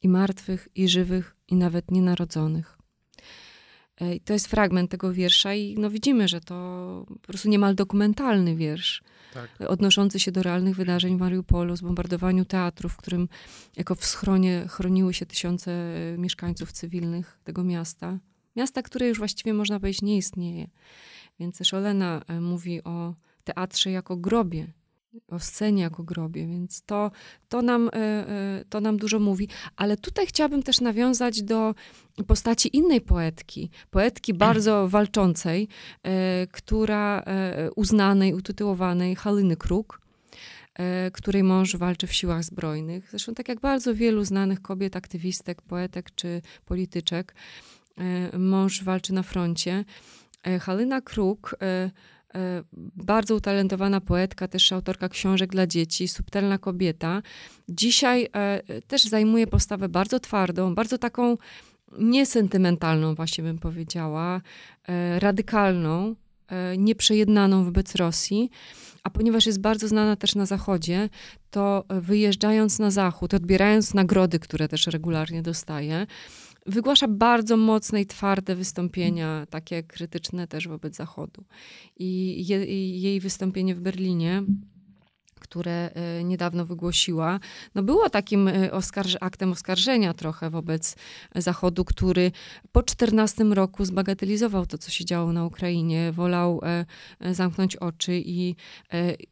i 0.01 0.09
martwych, 0.09 0.67
i 0.75 0.87
żywych, 0.87 1.35
i 1.47 1.55
nawet 1.55 1.91
nienarodzonych. 1.91 2.82
I 4.01 4.19
to 4.19 4.33
jest 4.33 4.47
fragment 4.47 4.91
tego 4.91 5.13
wiersza 5.13 5.53
i 5.53 5.75
no 5.79 5.89
widzimy, 5.89 6.27
że 6.27 6.41
to 6.41 7.05
po 7.07 7.27
prostu 7.27 7.49
niemal 7.49 7.75
dokumentalny 7.75 8.55
wiersz 8.55 9.03
tak. 9.33 9.49
odnoszący 9.67 10.19
się 10.19 10.31
do 10.31 10.43
realnych 10.43 10.75
wydarzeń 10.75 11.17
w 11.17 11.19
Mariupolu, 11.19 11.75
zbombardowaniu 11.75 12.45
teatru, 12.45 12.89
w 12.89 12.97
którym 12.97 13.29
jako 13.77 13.95
w 13.95 14.05
schronie 14.05 14.65
chroniły 14.69 15.13
się 15.13 15.25
tysiące 15.25 15.95
mieszkańców 16.17 16.71
cywilnych 16.71 17.39
tego 17.43 17.63
miasta. 17.63 18.19
Miasta, 18.55 18.81
które 18.81 19.07
już 19.07 19.17
właściwie 19.17 19.53
można 19.53 19.79
powiedzieć 19.79 20.01
nie 20.01 20.17
istnieje. 20.17 20.67
Więc 21.39 21.57
też 21.57 21.73
Olena 21.73 22.21
e, 22.27 22.39
mówi 22.41 22.83
o 22.83 23.15
teatrze 23.43 23.91
jako 23.91 24.17
grobie, 24.17 24.73
o 25.27 25.39
scenie 25.39 25.81
jako 25.81 26.03
grobie, 26.03 26.47
więc 26.47 26.81
to, 26.81 27.11
to, 27.49 27.61
nam, 27.61 27.89
e, 27.93 27.97
e, 27.97 28.65
to 28.69 28.81
nam 28.81 28.97
dużo 28.97 29.19
mówi. 29.19 29.47
Ale 29.75 29.97
tutaj 29.97 30.27
chciałabym 30.27 30.63
też 30.63 30.81
nawiązać 30.81 31.41
do 31.43 31.75
postaci 32.27 32.77
innej 32.77 33.01
poetki, 33.01 33.69
poetki 33.89 34.33
bardzo 34.47 34.87
walczącej, 34.87 35.67
e, 36.03 36.47
która 36.47 37.23
uznanej, 37.75 38.33
utytułowanej 38.33 39.15
Haliny 39.15 39.57
Kruk, 39.57 40.01
której 41.13 41.43
mąż 41.43 41.75
walczy 41.75 42.07
w 42.07 42.13
siłach 42.13 42.43
zbrojnych. 42.43 43.07
Zresztą 43.09 43.33
tak 43.33 43.49
jak 43.49 43.59
bardzo 43.59 43.95
wielu 43.95 44.23
znanych 44.23 44.61
kobiet, 44.61 44.95
aktywistek, 44.95 45.61
poetek 45.61 46.15
czy 46.15 46.41
polityczek, 46.65 47.35
mąż 48.37 48.83
walczy 48.83 49.13
na 49.13 49.23
froncie. 49.23 49.85
Halina 50.61 51.01
Kruk 51.01 51.55
bardzo 52.95 53.35
utalentowana 53.35 54.01
poetka, 54.01 54.47
też 54.47 54.71
autorka 54.71 55.09
książek 55.09 55.51
dla 55.51 55.67
dzieci, 55.67 56.07
subtelna 56.07 56.57
kobieta. 56.57 57.21
Dzisiaj 57.69 58.29
e, 58.33 58.61
też 58.87 59.03
zajmuje 59.03 59.47
postawę 59.47 59.89
bardzo 59.89 60.19
twardą, 60.19 60.75
bardzo 60.75 60.97
taką 60.97 61.37
niesentymentalną, 61.99 63.15
właśnie 63.15 63.43
bym 63.43 63.57
powiedziała, 63.59 64.41
e, 64.87 65.19
radykalną, 65.19 66.15
nieprzejednaną 66.77 67.63
wobec 67.63 67.95
Rosji. 67.95 68.49
A 69.03 69.09
ponieważ 69.09 69.45
jest 69.45 69.61
bardzo 69.61 69.87
znana 69.87 70.15
też 70.15 70.35
na 70.35 70.45
Zachodzie, 70.45 71.09
to 71.51 71.85
wyjeżdżając 71.89 72.79
na 72.79 72.91
Zachód, 72.91 73.33
odbierając 73.33 73.93
nagrody, 73.93 74.39
które 74.39 74.67
też 74.67 74.87
regularnie 74.87 75.41
dostaje, 75.41 76.07
wygłasza 76.65 77.07
bardzo 77.07 77.57
mocne 77.57 78.01
i 78.01 78.05
twarde 78.05 78.55
wystąpienia, 78.55 79.47
takie 79.49 79.83
krytyczne 79.83 80.47
też 80.47 80.67
wobec 80.67 80.95
Zachodu. 80.95 81.43
I 81.97 82.35
je, 82.47 82.65
jej 82.99 83.19
wystąpienie 83.19 83.75
w 83.75 83.79
Berlinie 83.79 84.43
które 85.43 85.89
e, 85.93 86.23
niedawno 86.23 86.65
wygłosiła, 86.65 87.39
no 87.75 87.83
było 87.83 88.09
takim 88.09 88.47
e, 88.47 88.71
oskarż 88.71 89.17
aktem 89.21 89.51
oskarżenia 89.51 90.13
trochę 90.13 90.49
wobec 90.49 90.95
Zachodu, 91.35 91.85
który 91.85 92.31
po 92.71 92.83
14 92.83 93.43
roku 93.43 93.85
zbagatelizował 93.85 94.65
to, 94.65 94.77
co 94.77 94.91
się 94.91 95.05
działo 95.05 95.33
na 95.33 95.45
Ukrainie, 95.45 96.11
wolał 96.11 96.61
e, 96.63 96.85
zamknąć 97.33 97.75
oczy 97.75 98.21
i, 98.25 98.55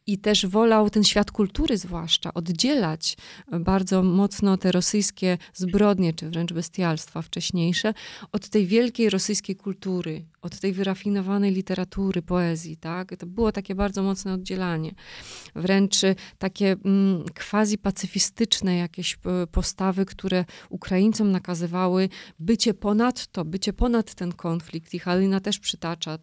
i 0.07 0.17
też 0.17 0.45
wolał 0.45 0.89
ten 0.89 1.03
świat 1.03 1.31
kultury 1.31 1.77
zwłaszcza 1.77 2.33
oddzielać 2.33 3.17
bardzo 3.59 4.03
mocno 4.03 4.57
te 4.57 4.71
rosyjskie 4.71 5.37
zbrodnie, 5.53 6.13
czy 6.13 6.29
wręcz 6.29 6.53
bestialstwa 6.53 7.21
wcześniejsze, 7.21 7.93
od 8.31 8.49
tej 8.49 8.65
wielkiej 8.67 9.09
rosyjskiej 9.09 9.55
kultury, 9.55 10.25
od 10.41 10.59
tej 10.59 10.73
wyrafinowanej 10.73 11.51
literatury, 11.51 12.21
poezji, 12.21 12.77
tak? 12.77 13.15
To 13.17 13.25
było 13.25 13.51
takie 13.51 13.75
bardzo 13.75 14.03
mocne 14.03 14.33
oddzielanie. 14.33 14.91
Wręcz 15.55 16.00
takie 16.37 16.75
mm, 16.85 17.25
quasi-pacyfistyczne 17.25 18.77
jakieś 18.77 19.13
e, 19.13 19.47
postawy, 19.47 20.05
które 20.05 20.45
Ukraińcom 20.69 21.31
nakazywały 21.31 22.09
bycie 22.39 22.73
ponad 22.73 23.27
to, 23.27 23.45
bycie 23.45 23.73
ponad 23.73 24.15
ten 24.15 24.31
konflikt. 24.31 24.93
I 24.93 24.99
Halina 24.99 25.39
też 25.39 25.59
przytacza 25.59 26.17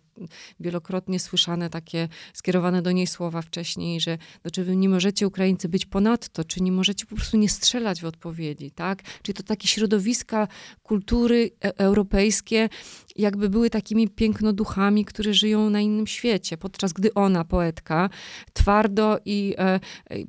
wielokrotnie 0.61 1.21
słyszane 1.21 1.71
takie 1.71 2.09
skierowane 2.33 2.83
do 2.83 2.93
niej 2.93 3.07
słowa 3.07 3.43
wcześniej, 3.43 4.01
że 4.01 4.19
no, 4.45 4.51
czy 4.51 4.65
wy 4.65 4.77
nie 4.77 4.89
możecie 4.89 5.27
Ukraińcy 5.27 5.69
być 5.69 5.87
ponadto, 5.87 6.45
czy 6.45 6.63
nie 6.63 6.73
możecie 6.73 7.07
po 7.07 7.17
prostu 7.17 7.37
nie 7.37 7.49
strzelać 7.49 8.01
w 8.03 8.05
odpowiedzi, 8.05 8.71
tak? 8.71 9.03
Czyli 9.23 9.37
to 9.37 9.43
takie 9.43 9.69
środowiska 9.69 10.49
kultury 10.83 11.51
e 11.65 11.79
europejskie 11.79 12.69
jakby 13.17 13.49
były 13.49 13.71
takimi 13.71 14.09
pięknoduchami, 14.09 15.05
które 15.05 15.35
żyją 15.35 15.71
na 15.71 15.81
innym 15.81 16.07
świecie, 16.07 16.57
podczas 16.57 16.93
gdy 16.93 17.15
ona, 17.15 17.45
poetka, 17.45 18.11
twardo 18.53 19.19
i 19.25 19.55
e, 19.59 19.68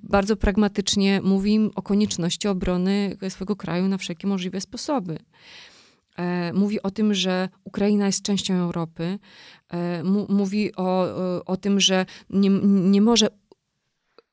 bardzo 0.04 0.36
pragmatycznie 0.36 1.22
mówi 1.22 1.60
o 1.76 1.82
konieczności 1.82 2.48
obrony 2.48 3.18
swojego 3.30 3.56
kraju 3.56 3.88
na 3.88 3.98
wszelkie 3.98 4.28
możliwe 4.28 4.62
sposoby. 4.62 5.20
E, 6.20 6.54
mówi 6.54 6.82
o 6.82 6.92
tym, 6.92 7.14
że 7.14 7.50
Ukraina 7.64 8.06
jest 8.06 8.22
częścią 8.22 8.54
Europy. 8.54 9.20
E, 9.70 10.04
mówi 10.30 10.76
o, 10.76 11.16
o 11.46 11.58
tym, 11.58 11.80
że 11.80 12.06
nie, 12.30 12.50
nie 12.64 13.02
może 13.02 13.28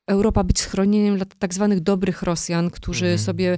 Europa 0.07 0.43
być 0.43 0.59
schronieniem 0.59 1.15
dla 1.15 1.25
tak 1.25 1.53
zwanych 1.53 1.79
dobrych 1.79 2.21
Rosjan, 2.21 2.69
którzy 2.69 3.05
mhm. 3.05 3.19
sobie 3.19 3.57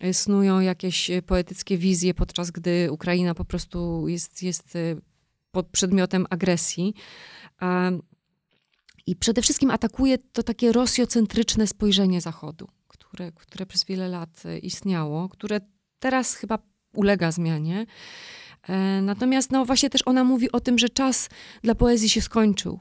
e, 0.00 0.14
snują 0.14 0.60
jakieś 0.60 1.10
poetyckie 1.26 1.78
wizje, 1.78 2.14
podczas 2.14 2.50
gdy 2.50 2.92
Ukraina 2.92 3.34
po 3.34 3.44
prostu 3.44 4.08
jest, 4.08 4.42
jest 4.42 4.78
pod 5.50 5.66
przedmiotem 5.66 6.26
agresji. 6.30 6.94
I 9.10 9.16
przede 9.16 9.42
wszystkim 9.42 9.70
atakuje 9.70 10.18
to 10.18 10.42
takie 10.42 10.72
rosjocentryczne 10.72 11.66
spojrzenie 11.66 12.20
Zachodu, 12.20 12.68
które, 12.88 13.32
które 13.32 13.66
przez 13.66 13.84
wiele 13.84 14.08
lat 14.08 14.42
istniało, 14.62 15.28
które 15.28 15.60
teraz 15.98 16.34
chyba 16.34 16.58
ulega 16.94 17.32
zmianie. 17.32 17.86
E, 18.68 19.02
natomiast 19.02 19.50
no 19.50 19.64
właśnie 19.64 19.90
też 19.90 20.02
ona 20.06 20.24
mówi 20.24 20.52
o 20.52 20.60
tym, 20.60 20.78
że 20.78 20.88
czas 20.88 21.28
dla 21.62 21.74
poezji 21.74 22.08
się 22.08 22.20
skończył. 22.20 22.80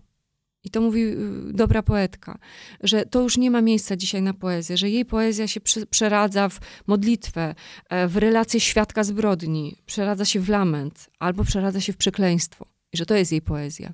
I 0.64 0.70
to 0.70 0.82
mówi 0.82 1.04
y, 1.04 1.18
dobra 1.54 1.84
poetka, 1.84 2.40
że 2.84 3.06
to 3.06 3.22
już 3.22 3.38
nie 3.38 3.52
ma 3.52 3.62
miejsca 3.62 3.96
dzisiaj 3.96 4.22
na 4.22 4.34
poezję, 4.34 4.78
że 4.78 4.90
jej 4.90 5.06
poezja 5.06 5.48
się 5.48 5.60
przeradza 5.90 6.50
w 6.50 6.60
modlitwę, 6.88 7.56
e, 7.90 8.08
w 8.08 8.18
relację 8.18 8.60
świadka 8.60 9.04
zbrodni, 9.04 9.76
przeradza 9.86 10.26
się 10.26 10.40
w 10.40 10.50
lament 10.50 11.10
albo 11.20 11.44
przeradza 11.44 11.82
się 11.82 11.94
w 11.94 11.98
przekleństwo. 11.98 12.79
I 12.94 12.98
że 12.98 13.06
to 13.06 13.16
jest 13.16 13.32
jej 13.32 13.42
poezja. 13.42 13.94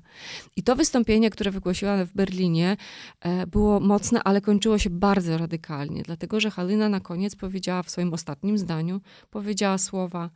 I 0.56 0.62
to 0.62 0.76
wystąpienie, 0.76 1.30
które 1.30 1.50
wygłosiła 1.50 2.04
w 2.04 2.12
Berlinie, 2.12 2.76
e, 3.20 3.46
było 3.46 3.80
mocne, 3.80 4.22
ale 4.22 4.40
kończyło 4.40 4.78
się 4.78 4.90
bardzo 4.90 5.38
radykalnie, 5.38 6.02
dlatego 6.02 6.40
że 6.40 6.50
Halina 6.50 6.88
na 6.88 7.00
koniec 7.00 7.36
powiedziała 7.36 7.82
w 7.82 7.90
swoim 7.90 8.14
ostatnim 8.14 8.58
zdaniu, 8.58 9.00
powiedziała 9.30 9.78
słowa: 9.78 10.30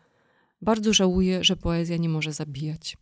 Bardzo 0.62 0.92
żałuję, 0.92 1.44
że 1.44 1.56
poezja 1.56 1.96
nie 1.96 2.08
może 2.08 2.32
zabijać. 2.32 2.96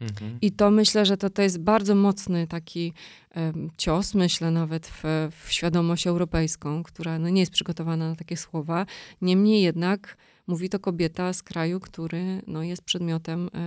Mhm. 0.00 0.38
I 0.42 0.52
to 0.52 0.70
myślę, 0.70 1.06
że 1.06 1.16
to, 1.16 1.30
to 1.30 1.42
jest 1.42 1.60
bardzo 1.60 1.94
mocny 1.94 2.46
taki 2.46 2.92
um, 3.36 3.70
cios, 3.76 4.14
myślę 4.14 4.50
nawet 4.50 4.86
w, 4.86 5.02
w 5.44 5.52
świadomość 5.52 6.06
europejską, 6.06 6.82
która 6.82 7.18
no, 7.18 7.28
nie 7.28 7.40
jest 7.40 7.52
przygotowana 7.52 8.08
na 8.08 8.16
takie 8.16 8.36
słowa. 8.36 8.86
Niemniej 9.22 9.62
jednak 9.62 10.16
mówi 10.46 10.68
to 10.68 10.78
kobieta 10.78 11.32
z 11.32 11.42
kraju, 11.42 11.80
który 11.80 12.42
no, 12.46 12.62
jest 12.62 12.82
przedmiotem 12.82 13.48
e, 13.54 13.58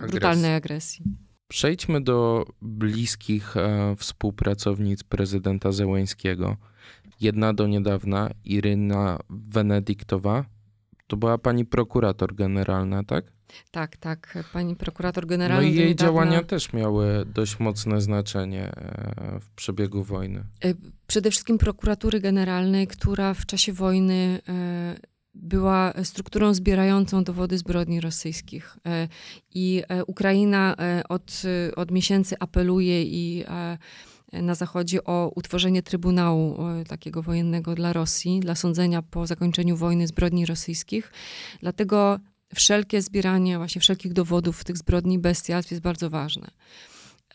e 0.00 0.08
brutalnej 0.08 0.54
agresji. 0.54 1.04
Przejdźmy 1.48 2.00
do 2.00 2.46
bliskich 2.62 3.56
e, 3.56 3.96
współpracownic 3.96 5.02
prezydenta 5.02 5.72
Zełęńskiego. 5.72 6.56
Jedna 7.20 7.54
do 7.54 7.66
niedawna, 7.66 8.30
Iryna 8.44 9.18
Wenedyktowa, 9.30 10.44
to 11.06 11.16
była 11.16 11.38
pani 11.38 11.64
prokurator 11.64 12.34
generalna, 12.34 13.04
tak? 13.04 13.32
Tak, 13.70 13.96
tak. 13.96 14.44
Pani 14.52 14.76
prokurator 14.76 15.26
generalna. 15.26 15.62
No 15.62 15.68
i 15.68 15.74
jej 15.74 15.88
niedawna... 15.88 16.12
działania 16.12 16.42
też 16.42 16.72
miały 16.72 17.24
dość 17.34 17.58
mocne 17.58 18.00
znaczenie 18.00 18.72
w 19.40 19.50
przebiegu 19.50 20.04
wojny. 20.04 20.44
Przede 21.06 21.30
wszystkim 21.30 21.58
prokuratury 21.58 22.20
generalnej, 22.20 22.86
która 22.86 23.34
w 23.34 23.46
czasie 23.46 23.72
wojny 23.72 24.40
była 25.34 25.92
strukturą 26.04 26.54
zbierającą 26.54 27.24
dowody 27.24 27.58
zbrodni 27.58 28.00
rosyjskich. 28.00 28.76
I 29.54 29.82
Ukraina 30.06 30.76
od, 31.08 31.42
od 31.76 31.90
miesięcy 31.90 32.36
apeluje 32.40 33.02
i 33.04 33.44
na 34.32 34.54
Zachodzie 34.54 35.04
o 35.04 35.32
utworzenie 35.34 35.82
Trybunału 35.82 36.58
takiego 36.88 37.22
wojennego 37.22 37.74
dla 37.74 37.92
Rosji, 37.92 38.40
dla 38.40 38.54
sądzenia 38.54 39.02
po 39.02 39.26
zakończeniu 39.26 39.76
wojny 39.76 40.06
zbrodni 40.06 40.46
rosyjskich. 40.46 41.12
Dlatego 41.60 42.18
wszelkie 42.54 43.02
zbieranie 43.02 43.58
właśnie 43.58 43.80
wszelkich 43.80 44.12
dowodów 44.12 44.64
tych 44.64 44.76
zbrodni 44.76 45.18
bestialstw 45.18 45.70
jest 45.70 45.82
bardzo 45.82 46.10
ważne. 46.10 46.50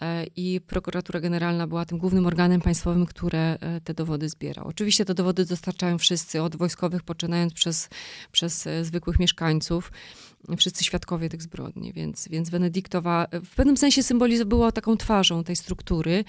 E, 0.01 0.25
I 0.35 0.61
prokuratura 0.61 1.19
generalna 1.19 1.67
była 1.67 1.85
tym 1.85 1.97
głównym 1.97 2.25
organem 2.25 2.61
państwowym, 2.61 3.05
które 3.05 3.57
e, 3.59 3.81
te 3.81 3.93
dowody 3.93 4.29
zbiera. 4.29 4.63
Oczywiście 4.63 5.05
te 5.05 5.13
dowody 5.13 5.45
dostarczają 5.45 5.97
wszyscy, 5.97 6.41
od 6.41 6.55
wojskowych 6.55 7.03
poczynając 7.03 7.53
przez, 7.53 7.89
przez 8.31 8.67
e, 8.67 8.85
zwykłych 8.85 9.19
mieszkańców 9.19 9.91
wszyscy 10.57 10.83
świadkowie 10.83 11.29
tych 11.29 11.41
zbrodni, 11.41 11.93
więc, 11.93 12.27
więc 12.27 12.49
Wenedyktowa 12.49 13.27
w 13.31 13.55
pewnym 13.55 13.77
sensie 13.77 14.03
symbolizowała 14.03 14.71
taką 14.71 14.97
twarzą 14.97 15.43
tej 15.43 15.55
struktury. 15.55 16.23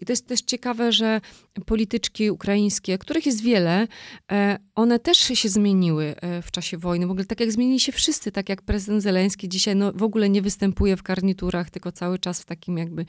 I 0.00 0.06
to 0.06 0.12
jest 0.12 0.26
też 0.26 0.40
ciekawe, 0.40 0.92
że 0.92 1.20
polityczki 1.66 2.30
ukraińskie, 2.30 2.98
których 2.98 3.26
jest 3.26 3.42
wiele, 3.42 3.88
e, 4.32 4.58
one 4.74 4.98
też 4.98 5.18
się 5.18 5.48
zmieniły 5.48 6.14
e, 6.20 6.42
w 6.42 6.50
czasie 6.50 6.78
wojny. 6.78 7.06
W 7.06 7.10
ogóle 7.10 7.24
tak 7.24 7.40
jak 7.40 7.52
zmienili 7.52 7.80
się 7.80 7.92
wszyscy, 7.92 8.32
tak 8.32 8.48
jak 8.48 8.62
prezydent 8.62 9.02
Zeleński 9.02 9.48
dzisiaj 9.48 9.76
no, 9.76 9.92
w 9.92 10.02
ogóle 10.02 10.28
nie 10.28 10.42
występuje 10.42 10.96
w 10.96 11.02
garniturach, 11.02 11.70
tylko 11.70 11.92
cały 11.92 12.18
czas 12.18 12.40
w 12.40 12.44
takim 12.44 12.78
jakby 12.78 13.06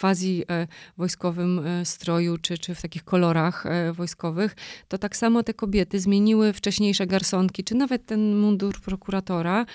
quasi 0.00 0.44
e, 0.50 0.66
wojskowym 0.96 1.60
stroju, 1.84 2.38
czy, 2.38 2.58
czy 2.58 2.74
w 2.74 2.82
takich 2.82 3.04
kolorach 3.04 3.64
wojskowych, 3.92 4.56
to 4.88 4.98
tak 4.98 5.16
samo 5.16 5.42
te 5.42 5.54
kobiety 5.54 6.00
zmieniły 6.00 6.52
wcześniejsze 6.52 7.06
garsonki, 7.06 7.64
czy 7.64 7.74
nawet 7.74 8.06
ten 8.06 8.36
mundur 8.36 8.80
prokuratora, 8.80 9.66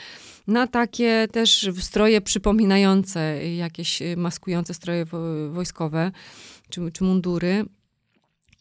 na 0.47 0.67
takie 0.67 1.27
też 1.31 1.69
stroje 1.79 2.21
przypominające 2.21 3.47
jakieś 3.55 4.01
y, 4.01 4.17
maskujące 4.17 4.73
stroje 4.73 5.05
wojskowe 5.49 6.11
czy, 6.69 6.91
czy 6.91 7.03
mundury. 7.03 7.65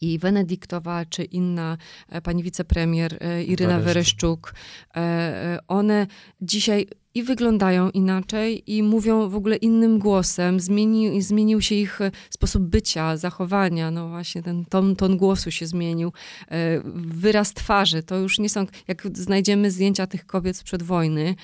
I 0.01 0.19
Wenedyktowa, 0.19 1.05
czy 1.05 1.23
inna 1.23 1.77
e, 2.09 2.21
pani 2.21 2.43
wicepremier 2.43 3.17
e, 3.19 3.43
Iryna 3.43 3.79
Wereszczuk, 3.79 4.53
e, 4.95 5.59
one 5.67 6.07
dzisiaj 6.41 6.87
i 7.15 7.23
wyglądają 7.23 7.89
inaczej 7.89 8.63
i 8.75 8.83
mówią 8.83 9.29
w 9.29 9.35
ogóle 9.35 9.55
innym 9.55 9.99
głosem. 9.99 10.59
Zmieni, 10.59 11.21
zmienił 11.21 11.61
się 11.61 11.75
ich 11.75 11.99
sposób 12.29 12.63
bycia, 12.63 13.17
zachowania. 13.17 13.91
No 13.91 14.09
właśnie 14.09 14.43
ten 14.43 14.65
ton, 14.65 14.95
ton 14.95 15.17
głosu 15.17 15.51
się 15.51 15.67
zmienił. 15.67 16.13
Wyraz 16.95 17.53
twarzy. 17.53 18.03
To 18.03 18.15
już 18.15 18.39
nie 18.39 18.49
są, 18.49 18.65
jak 18.87 19.03
znajdziemy 19.13 19.71
zdjęcia 19.71 20.07
tych 20.07 20.25
kobiet 20.25 20.57
sprzed 20.57 20.83
wojny, 20.83 21.35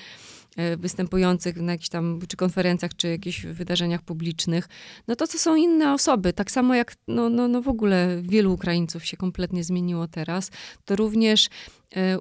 E, 0.56 0.76
występujących 0.76 1.56
na 1.56 1.72
jakichś 1.72 1.88
tam, 1.88 2.20
czy 2.28 2.36
konferencjach, 2.36 2.96
czy 2.96 3.08
jakichś 3.08 3.46
wydarzeniach 3.46 4.02
publicznych, 4.02 4.68
no 5.08 5.16
to 5.16 5.26
to 5.26 5.38
są 5.38 5.56
inne 5.56 5.92
osoby. 5.92 6.32
Tak 6.32 6.50
samo 6.50 6.74
jak 6.74 6.94
no, 7.08 7.28
no, 7.28 7.48
no 7.48 7.62
w 7.62 7.68
ogóle 7.68 8.22
wielu 8.22 8.52
Ukraińców 8.52 9.04
się 9.04 9.16
kompletnie 9.16 9.64
zmieniło 9.64 10.08
teraz, 10.08 10.50
to 10.84 10.96
również 10.96 11.46
e, 11.46 11.50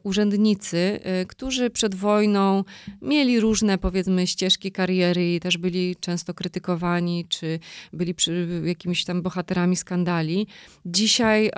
urzędnicy, 0.03 0.99
e, 1.03 1.25
którzy 1.25 1.69
przed 1.69 1.95
wojną 1.95 2.63
mieli 3.01 3.39
różne, 3.39 3.77
powiedzmy, 3.77 4.27
ścieżki 4.27 4.71
kariery 4.71 5.35
i 5.35 5.39
też 5.39 5.57
byli 5.57 5.95
często 5.95 6.33
krytykowani, 6.33 7.25
czy 7.29 7.59
byli 7.93 8.15
jakimiś 8.63 9.05
tam 9.05 9.21
bohaterami 9.21 9.75
skandali. 9.75 10.47
Dzisiaj, 10.85 11.51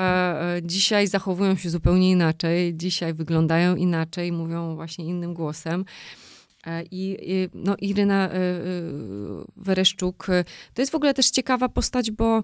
dzisiaj 0.64 1.08
zachowują 1.08 1.56
się 1.56 1.70
zupełnie 1.70 2.12
inaczej, 2.12 2.78
dzisiaj 2.78 3.14
wyglądają 3.14 3.76
inaczej, 3.76 4.32
mówią 4.32 4.76
właśnie 4.76 5.06
innym 5.06 5.34
głosem. 5.34 5.86
E, 6.68 6.84
I, 6.92 7.18
no, 7.54 7.76
Iryna 7.82 8.30
e, 8.30 8.34
e, 8.34 8.62
Wereszczuk 9.58 10.28
to 10.74 10.82
jest 10.82 10.92
w 10.92 10.96
ogóle 10.96 11.14
też 11.14 11.30
ciekawa 11.30 11.70
postać, 11.70 12.12
bo, 12.12 12.44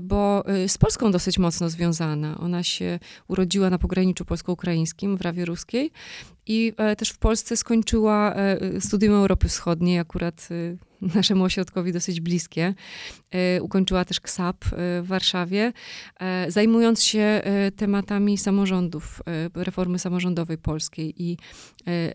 bo 0.00 0.21
z 0.68 0.78
Polską 0.78 1.10
dosyć 1.10 1.38
mocno 1.38 1.70
związana. 1.70 2.38
Ona 2.38 2.62
się 2.62 2.98
urodziła 3.28 3.70
na 3.70 3.78
pograniczu 3.78 4.24
polsko-ukraińskim 4.24 5.16
w 5.16 5.20
Rawie 5.20 5.44
Ruskiej 5.44 5.90
i 6.46 6.72
też 6.98 7.10
w 7.10 7.18
Polsce 7.18 7.56
skończyła 7.56 8.34
studium 8.80 9.14
Europy 9.14 9.48
Wschodniej, 9.48 9.98
akurat 9.98 10.48
naszemu 11.14 11.44
ośrodkowi 11.44 11.92
dosyć 11.92 12.20
bliskie. 12.20 12.74
E, 13.30 13.62
ukończyła 13.62 14.04
też 14.04 14.20
KSAP 14.20 14.64
e, 14.64 14.68
w 15.02 15.06
Warszawie, 15.06 15.72
e, 16.20 16.50
zajmując 16.50 17.02
się 17.02 17.42
tematami 17.76 18.38
samorządów, 18.38 19.22
reformy 19.54 19.98
samorządowej 19.98 20.58
polskiej 20.58 21.22
i 21.22 21.36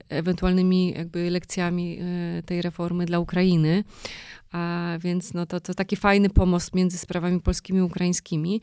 ewentualnymi 0.10 0.94
jakby 0.94 1.30
lekcjami 1.30 2.00
tej 2.46 2.62
reformy 2.62 3.06
dla 3.06 3.20
Ukrainy. 3.20 3.84
A 4.52 4.94
więc 5.00 5.34
no 5.34 5.46
to, 5.46 5.60
to 5.60 5.74
taki 5.74 5.96
fajny 5.96 6.30
pomost 6.30 6.76
między 6.76 6.98
sprawami 6.98 7.42
polskimi 7.42 7.80
i 7.80 7.82
ukraińskimi. 7.82 8.62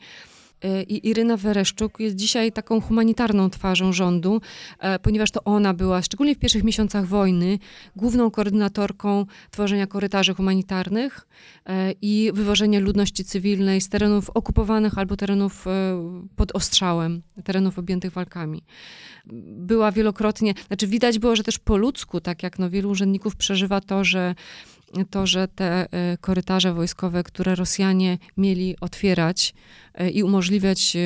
E, 0.65 0.83
I 0.83 1.09
Iryna 1.09 1.37
Wereszczuk 1.37 1.99
jest 1.99 2.15
dzisiaj 2.15 2.51
taką 2.51 2.81
humanitarną 2.81 3.49
twarzą 3.49 3.93
rządu, 3.93 4.41
e, 4.79 4.99
ponieważ 4.99 5.31
to 5.31 5.43
ona 5.43 5.73
była, 5.73 6.01
szczególnie 6.01 6.35
w 6.35 6.39
pierwszych 6.39 6.63
miesiącach 6.63 7.05
wojny, 7.05 7.59
główną 7.95 8.31
koordynatorką 8.31 9.25
tworzenia 9.51 9.87
korytarzy 9.87 10.33
humanitarnych 10.33 11.27
e, 11.65 11.91
i 12.01 12.31
wywożenia 12.33 12.79
ludności 12.79 13.25
cywilnej 13.25 13.81
z 13.81 13.89
terenów 13.89 14.29
okupowanych 14.29 14.97
albo 14.97 15.17
terenów 15.17 15.65
pod 16.35 16.55
ostrzałem, 16.55 17.21
terenów 17.43 17.79
objętych 17.79 18.13
walkami. 18.13 18.63
Była 19.57 19.91
wielokrotnie, 19.91 20.53
znaczy 20.67 20.87
widać 20.87 21.19
było, 21.19 21.35
że 21.35 21.43
też 21.43 21.59
po 21.59 21.77
ludzku, 21.77 22.21
tak 22.21 22.43
jak 22.43 22.59
no 22.59 22.69
wielu 22.69 22.89
urzędników 22.89 23.35
przeżywa 23.35 23.81
to, 23.81 24.03
że 24.03 24.35
to, 25.09 25.27
że 25.27 25.47
te 25.47 25.87
e, 25.91 26.17
korytarze 26.17 26.73
wojskowe, 26.73 27.23
które 27.23 27.55
Rosjanie 27.55 28.17
mieli 28.37 28.75
otwierać 28.81 29.53
e, 29.93 30.09
i 30.09 30.23
umożliwiać 30.23 30.95
e, 30.95 30.99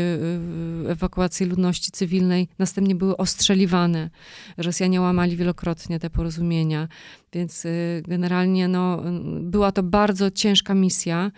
ewakuację 0.91 1.47
ludności 1.47 1.91
cywilnej, 1.91 2.47
następnie 2.59 2.95
były 2.95 3.17
ostrzeliwane. 3.17 4.09
Rosjanie 4.57 5.01
łamali 5.01 5.37
wielokrotnie 5.37 5.99
te 5.99 6.09
porozumienia, 6.09 6.87
więc 7.33 7.67
generalnie 8.01 8.67
no, 8.67 9.03
była 9.41 9.71
to 9.71 9.83
bardzo 9.83 10.31
ciężka 10.31 10.75
misja, 10.75 11.31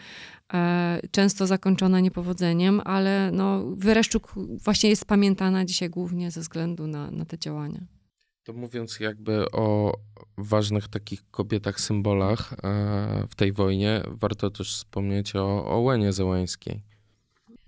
często 1.11 1.47
zakończona 1.47 1.99
niepowodzeniem, 1.99 2.81
ale 2.85 3.31
no, 3.33 3.63
Wereszczuk 3.75 4.33
właśnie 4.63 4.89
jest 4.89 5.05
pamiętana 5.05 5.65
dzisiaj 5.65 5.89
głównie 5.89 6.31
ze 6.31 6.41
względu 6.41 6.87
na, 6.87 7.11
na 7.11 7.25
te 7.25 7.37
działania. 7.37 7.81
To 8.43 8.53
mówiąc 8.53 8.99
jakby 8.99 9.51
o 9.51 9.93
ważnych 10.37 10.87
takich 10.87 11.31
kobietach 11.31 11.79
symbolach 11.79 12.53
e, 12.53 13.27
w 13.29 13.35
tej 13.35 13.53
wojnie, 13.53 14.03
warto 14.07 14.49
też 14.49 14.75
wspomnieć 14.75 15.35
o 15.35 15.65
Ołenie 15.65 16.13
Zełańskiej. 16.13 16.81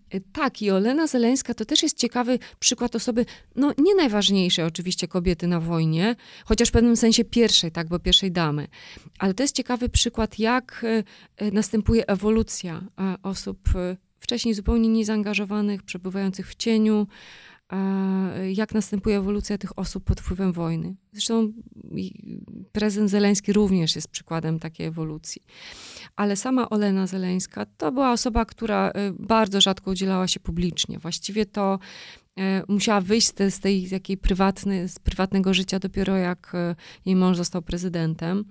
E, 0.09 0.19
tak, 0.21 0.61
i 0.61 0.71
Olena 0.71 1.07
Zeleńska 1.07 1.53
to 1.53 1.65
też 1.65 1.83
jest 1.83 1.97
ciekawy 1.97 2.39
przykład 2.59 2.95
osoby, 2.95 3.25
no 3.55 3.73
nie 3.77 3.95
najważniejszej 3.95 4.65
oczywiście 4.65 5.07
kobiety 5.07 5.47
na 5.47 5.59
wojnie, 5.59 6.15
chociaż 6.45 6.69
w 6.69 6.71
pewnym 6.71 6.97
sensie 6.97 7.25
pierwszej, 7.25 7.71
tak, 7.71 7.87
bo 7.87 7.99
pierwszej 7.99 8.31
damy. 8.31 8.67
Ale 9.19 9.33
to 9.33 9.43
jest 9.43 9.55
ciekawy 9.55 9.89
przykład, 9.89 10.39
jak 10.39 10.85
e, 11.37 11.51
następuje 11.51 12.07
ewolucja 12.07 12.83
osób 13.23 13.59
wcześniej 14.19 14.53
zupełnie 14.53 14.89
niezaangażowanych, 14.89 15.83
przebywających 15.83 16.49
w 16.49 16.55
cieniu, 16.55 17.07
jak 18.51 18.73
następuje 18.73 19.17
ewolucja 19.17 19.57
tych 19.57 19.79
osób 19.79 20.03
pod 20.03 20.21
wpływem 20.21 20.53
wojny. 20.53 20.95
Zresztą 21.11 21.51
prezydent 22.71 23.09
Zeleński 23.09 23.53
również 23.53 23.95
jest 23.95 24.07
przykładem 24.07 24.59
takiej 24.59 24.87
ewolucji. 24.87 25.41
Ale 26.15 26.35
sama 26.35 26.69
Olena 26.69 27.07
Zeleńska 27.07 27.65
to 27.77 27.91
była 27.91 28.11
osoba, 28.11 28.45
która 28.45 28.89
y, 28.89 28.93
bardzo 29.19 29.61
rzadko 29.61 29.91
udzielała 29.91 30.27
się 30.27 30.39
publicznie. 30.39 30.99
Właściwie 30.99 31.45
to 31.45 31.79
y, 32.39 32.41
musiała 32.67 33.01
wyjść 33.01 33.27
z 33.27 33.33
tej, 33.33 33.51
z 33.51 33.59
tej 33.59 34.17
prywatny, 34.17 34.87
z 34.87 34.99
prywatnego 34.99 35.53
życia 35.53 35.79
dopiero 35.79 36.17
jak 36.17 36.55
y, 36.55 36.75
jej 37.05 37.15
mąż 37.15 37.37
został 37.37 37.61
prezydentem. 37.61 38.45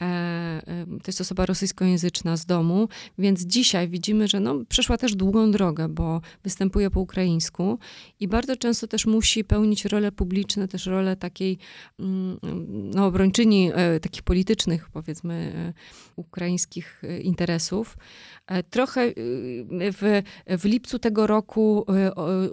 E, 0.00 0.04
e, 0.04 0.86
to 0.86 1.06
jest 1.06 1.20
osoba 1.20 1.46
rosyjskojęzyczna 1.46 2.36
z 2.36 2.46
domu, 2.46 2.88
więc 3.18 3.40
dzisiaj 3.40 3.88
widzimy, 3.88 4.28
że 4.28 4.40
no, 4.40 4.54
przeszła 4.68 4.96
też 4.96 5.14
długą 5.14 5.50
drogę, 5.50 5.88
bo 5.88 6.20
występuje 6.42 6.90
po 6.90 7.00
ukraińsku 7.00 7.78
i 8.20 8.28
bardzo 8.28 8.56
często 8.56 8.86
też 8.86 9.06
musi 9.06 9.44
pełnić 9.44 9.84
role 9.84 10.12
publiczne, 10.12 10.68
też 10.68 10.86
role 10.86 11.16
takiej 11.16 11.58
mm, 11.98 12.38
no, 12.94 13.06
obrończyni 13.06 13.70
e, 13.74 14.00
takich 14.00 14.22
politycznych, 14.22 14.88
powiedzmy, 14.90 15.74
ukraińskich 16.16 17.02
interesów. 17.22 17.96
Trochę 18.70 19.12
w, 19.92 20.22
w 20.58 20.64
lipcu 20.64 20.98
tego 20.98 21.26
roku 21.26 21.86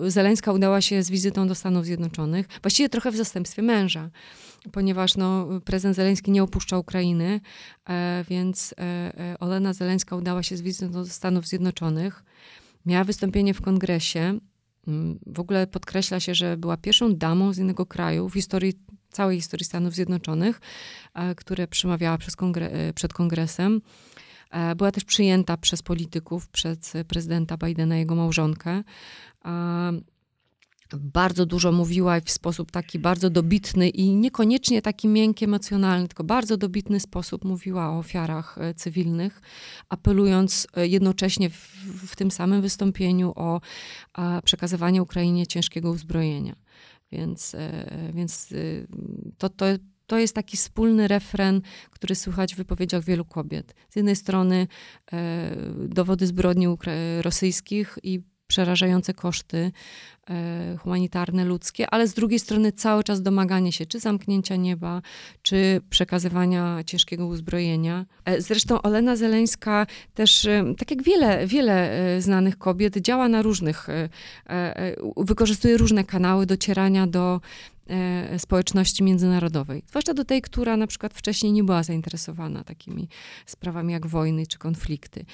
Zeleńska 0.07 0.51
udała 0.53 0.81
się 0.81 1.03
z 1.03 1.09
wizytą 1.09 1.47
do 1.47 1.55
Stanów 1.55 1.85
Zjednoczonych, 1.85 2.47
właściwie 2.61 2.89
trochę 2.89 3.11
w 3.11 3.15
zastępstwie 3.15 3.61
męża 3.61 4.09
ponieważ 4.71 5.17
no, 5.17 5.47
prezydent 5.65 5.95
Zeleński 5.95 6.31
nie 6.31 6.43
opuszcza 6.43 6.77
Ukrainy, 6.77 7.30
e, 7.89 8.25
więc 8.29 8.73
e, 8.77 8.83
e, 8.83 9.39
Olena 9.39 9.73
Zeleńska 9.73 10.15
udała 10.15 10.43
się 10.43 10.57
z 10.57 10.61
wizytą 10.61 10.91
do 10.91 11.05
Stanów 11.05 11.47
Zjednoczonych. 11.47 12.23
Miała 12.85 13.03
wystąpienie 13.03 13.53
w 13.53 13.61
kongresie. 13.61 14.39
Mm, 14.87 15.19
w 15.27 15.39
ogóle 15.39 15.67
podkreśla 15.67 16.19
się, 16.19 16.35
że 16.35 16.57
była 16.57 16.77
pierwszą 16.77 17.15
damą 17.15 17.53
z 17.53 17.57
innego 17.57 17.85
kraju 17.85 18.29
w 18.29 18.33
historii, 18.33 18.73
całej 19.11 19.37
historii 19.37 19.65
Stanów 19.65 19.93
Zjednoczonych, 19.93 20.61
które 21.37 21.67
przemawiała 21.67 22.17
kongre 22.37 22.93
przed 22.93 23.13
kongresem. 23.13 23.81
Była 24.75 24.91
też 24.91 25.03
przyjęta 25.03 25.57
przez 25.57 25.81
polityków, 25.81 26.49
przez 26.49 26.93
prezydenta 27.07 27.57
Bidena 27.57 27.97
jego 27.97 28.15
małżonkę 28.15 28.83
bardzo 30.99 31.45
dużo 31.45 31.71
mówiła 31.71 32.19
w 32.19 32.31
sposób 32.31 32.71
taki 32.71 32.99
bardzo 32.99 33.29
dobitny 33.29 33.89
i 33.89 34.15
niekoniecznie 34.15 34.81
taki 34.81 35.07
miękki, 35.07 35.45
emocjonalny, 35.45 36.07
tylko 36.07 36.23
bardzo 36.23 36.57
dobitny 36.57 36.99
sposób 36.99 37.45
mówiła 37.45 37.89
o 37.89 37.97
ofiarach 37.97 38.57
e, 38.57 38.73
cywilnych, 38.73 39.41
apelując 39.89 40.67
e, 40.75 40.87
jednocześnie 40.87 41.49
w, 41.49 41.55
w 42.07 42.15
tym 42.15 42.31
samym 42.31 42.61
wystąpieniu 42.61 43.33
o 43.35 43.61
przekazywanie 44.43 45.01
Ukrainie 45.01 45.47
ciężkiego 45.47 45.89
uzbrojenia. 45.89 46.55
Więc, 47.11 47.55
e, 47.55 48.11
więc 48.13 48.53
to, 49.37 49.49
to, 49.49 49.65
to 50.07 50.17
jest 50.17 50.35
taki 50.35 50.57
wspólny 50.57 51.07
refren, 51.07 51.61
który 51.91 52.15
słychać 52.15 52.53
w 52.53 52.57
wypowiedziach 52.57 53.03
wielu 53.03 53.25
kobiet. 53.25 53.75
Z 53.89 53.95
jednej 53.95 54.15
strony 54.15 54.67
dowody 55.87 56.27
zbrodni 56.27 56.67
rosyjskich 57.21 57.97
i 58.03 58.21
przerażające 58.51 59.13
koszty 59.13 59.71
e, 60.29 60.77
humanitarne, 60.77 61.45
ludzkie, 61.45 61.89
ale 61.89 62.07
z 62.07 62.13
drugiej 62.13 62.39
strony 62.39 62.71
cały 62.71 63.03
czas 63.03 63.21
domaganie 63.21 63.71
się 63.71 63.85
czy 63.85 63.99
zamknięcia 63.99 64.55
nieba, 64.55 65.01
czy 65.41 65.81
przekazywania 65.89 66.83
ciężkiego 66.85 67.27
uzbrojenia. 67.27 68.05
E, 68.25 68.41
zresztą 68.41 68.81
Olena 68.81 69.15
Zeleńska 69.15 69.87
też, 70.13 70.45
e, 70.45 70.73
tak 70.77 70.91
jak 70.91 71.03
wiele, 71.03 71.47
wiele 71.47 71.91
znanych 72.21 72.57
kobiet, 72.57 72.97
działa 72.97 73.27
na 73.27 73.41
różnych, 73.41 73.87
wykorzystuje 75.17 75.77
różne 75.77 76.03
kanały 76.03 76.45
docierania 76.45 77.07
do 77.07 77.41
społeczności 78.37 79.03
międzynarodowej. 79.03 79.83
Zwłaszcza 79.87 80.13
do 80.13 80.25
tej, 80.25 80.41
która 80.41 80.77
na 80.77 80.87
przykład 80.87 81.13
wcześniej 81.13 81.51
nie 81.51 81.63
była 81.63 81.83
zainteresowana 81.83 82.63
takimi 82.63 83.09
sprawami 83.45 83.93
jak 83.93 84.07
wojny 84.07 84.47
czy 84.47 84.57
konflikty. 84.57 85.25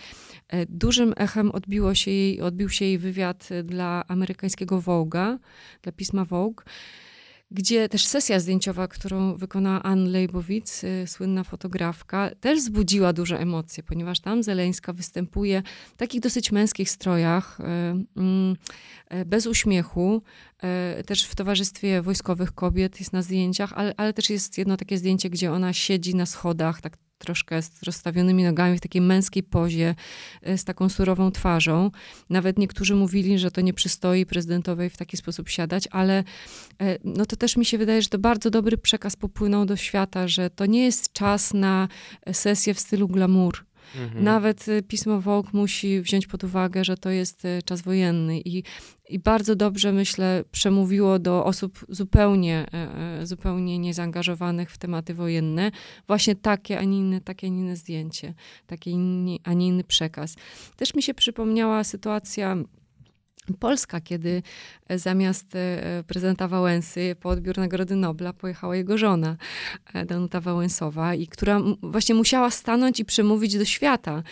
E, 0.47 0.65
dużym 0.65 1.13
echem 1.17 1.51
odbiło 1.51 1.95
się 1.95 2.11
jej, 2.11 2.41
odbił 2.41 2.69
się 2.69 2.85
jej 2.85 2.97
wywiad 2.97 3.49
dla 3.63 4.03
amerykańskiego 4.07 4.81
Vogue'a, 4.81 5.37
dla 5.81 5.91
pisma 5.91 6.25
Vogue, 6.25 6.63
gdzie 7.51 7.89
też 7.89 8.05
sesja 8.05 8.39
zdjęciowa, 8.39 8.87
którą 8.87 9.35
wykonała 9.35 9.83
Ann 9.83 10.05
Leibowitz, 10.05 10.83
y, 10.83 11.07
słynna 11.07 11.43
fotografka, 11.43 12.29
też 12.39 12.59
wzbudziła 12.59 13.13
duże 13.13 13.39
emocje, 13.39 13.83
ponieważ 13.83 14.19
tam 14.19 14.43
Zeleńska 14.43 14.93
występuje 14.93 15.63
w 15.93 15.97
takich 15.97 16.21
dosyć 16.21 16.51
męskich 16.51 16.89
strojach, 16.89 17.59
y, 17.59 17.63
mm, 18.19 18.55
y, 19.13 19.25
bez 19.25 19.47
uśmiechu, 19.47 20.21
też 21.05 21.25
w 21.25 21.35
towarzystwie 21.35 22.01
wojskowych 22.01 22.51
kobiet 22.51 22.99
jest 22.99 23.13
na 23.13 23.21
zdjęciach, 23.21 23.73
ale, 23.73 23.93
ale 23.97 24.13
też 24.13 24.29
jest 24.29 24.57
jedno 24.57 24.77
takie 24.77 24.97
zdjęcie, 24.97 25.29
gdzie 25.29 25.51
ona 25.51 25.73
siedzi 25.73 26.15
na 26.15 26.25
schodach, 26.25 26.81
tak 26.81 26.97
troszkę 27.17 27.61
z 27.61 27.83
rozstawionymi 27.83 28.43
nogami 28.43 28.77
w 28.77 28.81
takiej 28.81 29.01
męskiej 29.01 29.43
pozie, 29.43 29.95
e, 30.41 30.57
z 30.57 30.63
taką 30.63 30.89
surową 30.89 31.31
twarzą. 31.31 31.91
Nawet 32.29 32.59
niektórzy 32.59 32.95
mówili, 32.95 33.39
że 33.39 33.51
to 33.51 33.61
nie 33.61 33.73
przystoi 33.73 34.25
prezydentowej 34.25 34.89
w 34.89 34.97
taki 34.97 35.17
sposób 35.17 35.49
siadać, 35.49 35.87
ale 35.91 36.23
e, 36.81 36.97
no 37.03 37.25
to 37.25 37.35
też 37.35 37.57
mi 37.57 37.65
się 37.65 37.77
wydaje, 37.77 38.01
że 38.01 38.09
to 38.09 38.19
bardzo 38.19 38.49
dobry 38.49 38.77
przekaz 38.77 39.15
popłynął 39.15 39.65
do 39.65 39.75
świata, 39.75 40.27
że 40.27 40.49
to 40.49 40.65
nie 40.65 40.83
jest 40.83 41.13
czas 41.13 41.53
na 41.53 41.87
sesję 42.31 42.73
w 42.73 42.79
stylu 42.79 43.07
glamour, 43.07 43.66
Mhm. 43.95 44.23
Nawet 44.23 44.67
y, 44.67 44.83
pismo 44.83 45.21
Vogue 45.21 45.49
musi 45.53 46.01
wziąć 46.01 46.27
pod 46.27 46.43
uwagę, 46.43 46.83
że 46.83 46.97
to 46.97 47.09
jest 47.09 47.45
y, 47.45 47.59
czas 47.65 47.81
wojenny 47.81 48.39
i, 48.39 48.63
i 49.09 49.19
bardzo 49.19 49.55
dobrze, 49.55 49.91
myślę, 49.91 50.43
przemówiło 50.51 51.19
do 51.19 51.45
osób 51.45 51.85
zupełnie, 51.89 52.65
e, 52.73 53.19
e, 53.21 53.25
zupełnie 53.25 53.79
niezaangażowanych 53.79 54.71
w 54.71 54.77
tematy 54.77 55.13
wojenne 55.13 55.71
właśnie 56.07 56.35
takie, 56.35 56.79
a 56.79 56.83
nie 56.83 56.97
inne, 56.97 57.21
takie, 57.21 57.47
a 57.47 57.49
nie 57.49 57.59
inne 57.59 57.75
zdjęcie, 57.75 58.33
taki, 58.67 58.95
a 59.43 59.53
nie 59.53 59.67
inny 59.67 59.83
przekaz. 59.83 60.35
Też 60.75 60.95
mi 60.95 61.03
się 61.03 61.13
przypomniała 61.13 61.83
sytuacja 61.83 62.57
Polska, 63.53 64.01
kiedy 64.01 64.41
e, 64.87 64.99
zamiast 64.99 65.55
e, 65.55 66.03
prezydenta 66.07 66.47
Wałęsy 66.47 67.15
po 67.19 67.29
odbiór 67.29 67.57
Nagrody 67.57 67.95
Nobla 67.95 68.33
pojechała 68.33 68.75
jego 68.75 68.97
żona, 68.97 69.37
e, 69.93 70.05
Danuta 70.05 70.41
Wałęsowa, 70.41 71.15
i 71.15 71.27
która 71.27 71.61
właśnie 71.81 72.15
musiała 72.15 72.51
stanąć 72.51 72.99
i 72.99 73.05
przemówić 73.05 73.57
do 73.57 73.65
świata, 73.65 74.23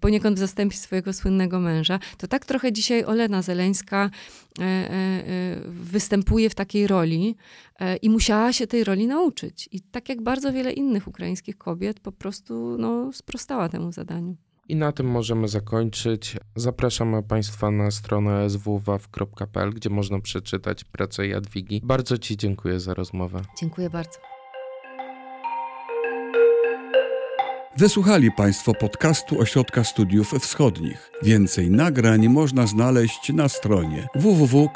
poniekąd 0.00 0.36
w 0.36 0.40
zastępstwie 0.40 0.86
swojego 0.86 1.12
słynnego 1.12 1.60
męża. 1.60 1.98
To 2.18 2.26
tak 2.26 2.46
trochę 2.46 2.72
dzisiaj 2.72 3.04
Olena 3.04 3.42
Zeleńska 3.42 4.10
występuje 5.66 6.50
w 6.50 6.54
takiej 6.54 6.86
roli 6.86 7.36
i 8.02 8.10
musiała 8.10 8.52
się 8.52 8.66
tej 8.66 8.84
roli 8.84 9.06
nauczyć. 9.06 9.68
I 9.72 9.80
tak 9.80 10.08
jak 10.08 10.22
bardzo 10.22 10.52
wiele 10.52 10.72
innych 10.72 11.08
ukraińskich 11.08 11.58
kobiet, 11.58 12.00
po 12.00 12.12
prostu 12.12 12.76
no, 12.78 13.12
sprostała 13.12 13.68
temu 13.68 13.92
zadaniu. 13.92 14.49
I 14.70 14.76
na 14.76 14.92
tym 14.92 15.06
możemy 15.06 15.48
zakończyć. 15.48 16.36
Zapraszamy 16.56 17.22
Państwa 17.22 17.70
na 17.70 17.90
stronę 17.90 18.50
swwaw.pl, 18.50 19.70
gdzie 19.70 19.90
można 19.90 20.20
przeczytać 20.20 20.84
pracę 20.84 21.26
Jadwigi. 21.26 21.80
Bardzo 21.84 22.18
Ci 22.18 22.36
dziękuję 22.36 22.80
za 22.80 22.94
rozmowę. 22.94 23.42
Dziękuję 23.58 23.90
bardzo. 23.90 24.18
Wysłuchali 27.76 28.32
Państwo 28.32 28.74
podcastu 28.74 29.40
Ośrodka 29.40 29.84
Studiów 29.84 30.30
Wschodnich. 30.30 31.10
Więcej 31.22 31.70
nagrań 31.70 32.28
można 32.28 32.66
znaleźć 32.66 33.32
na 33.32 33.48
stronie 33.48 34.08
www.osw.waw.pl. 34.14 34.70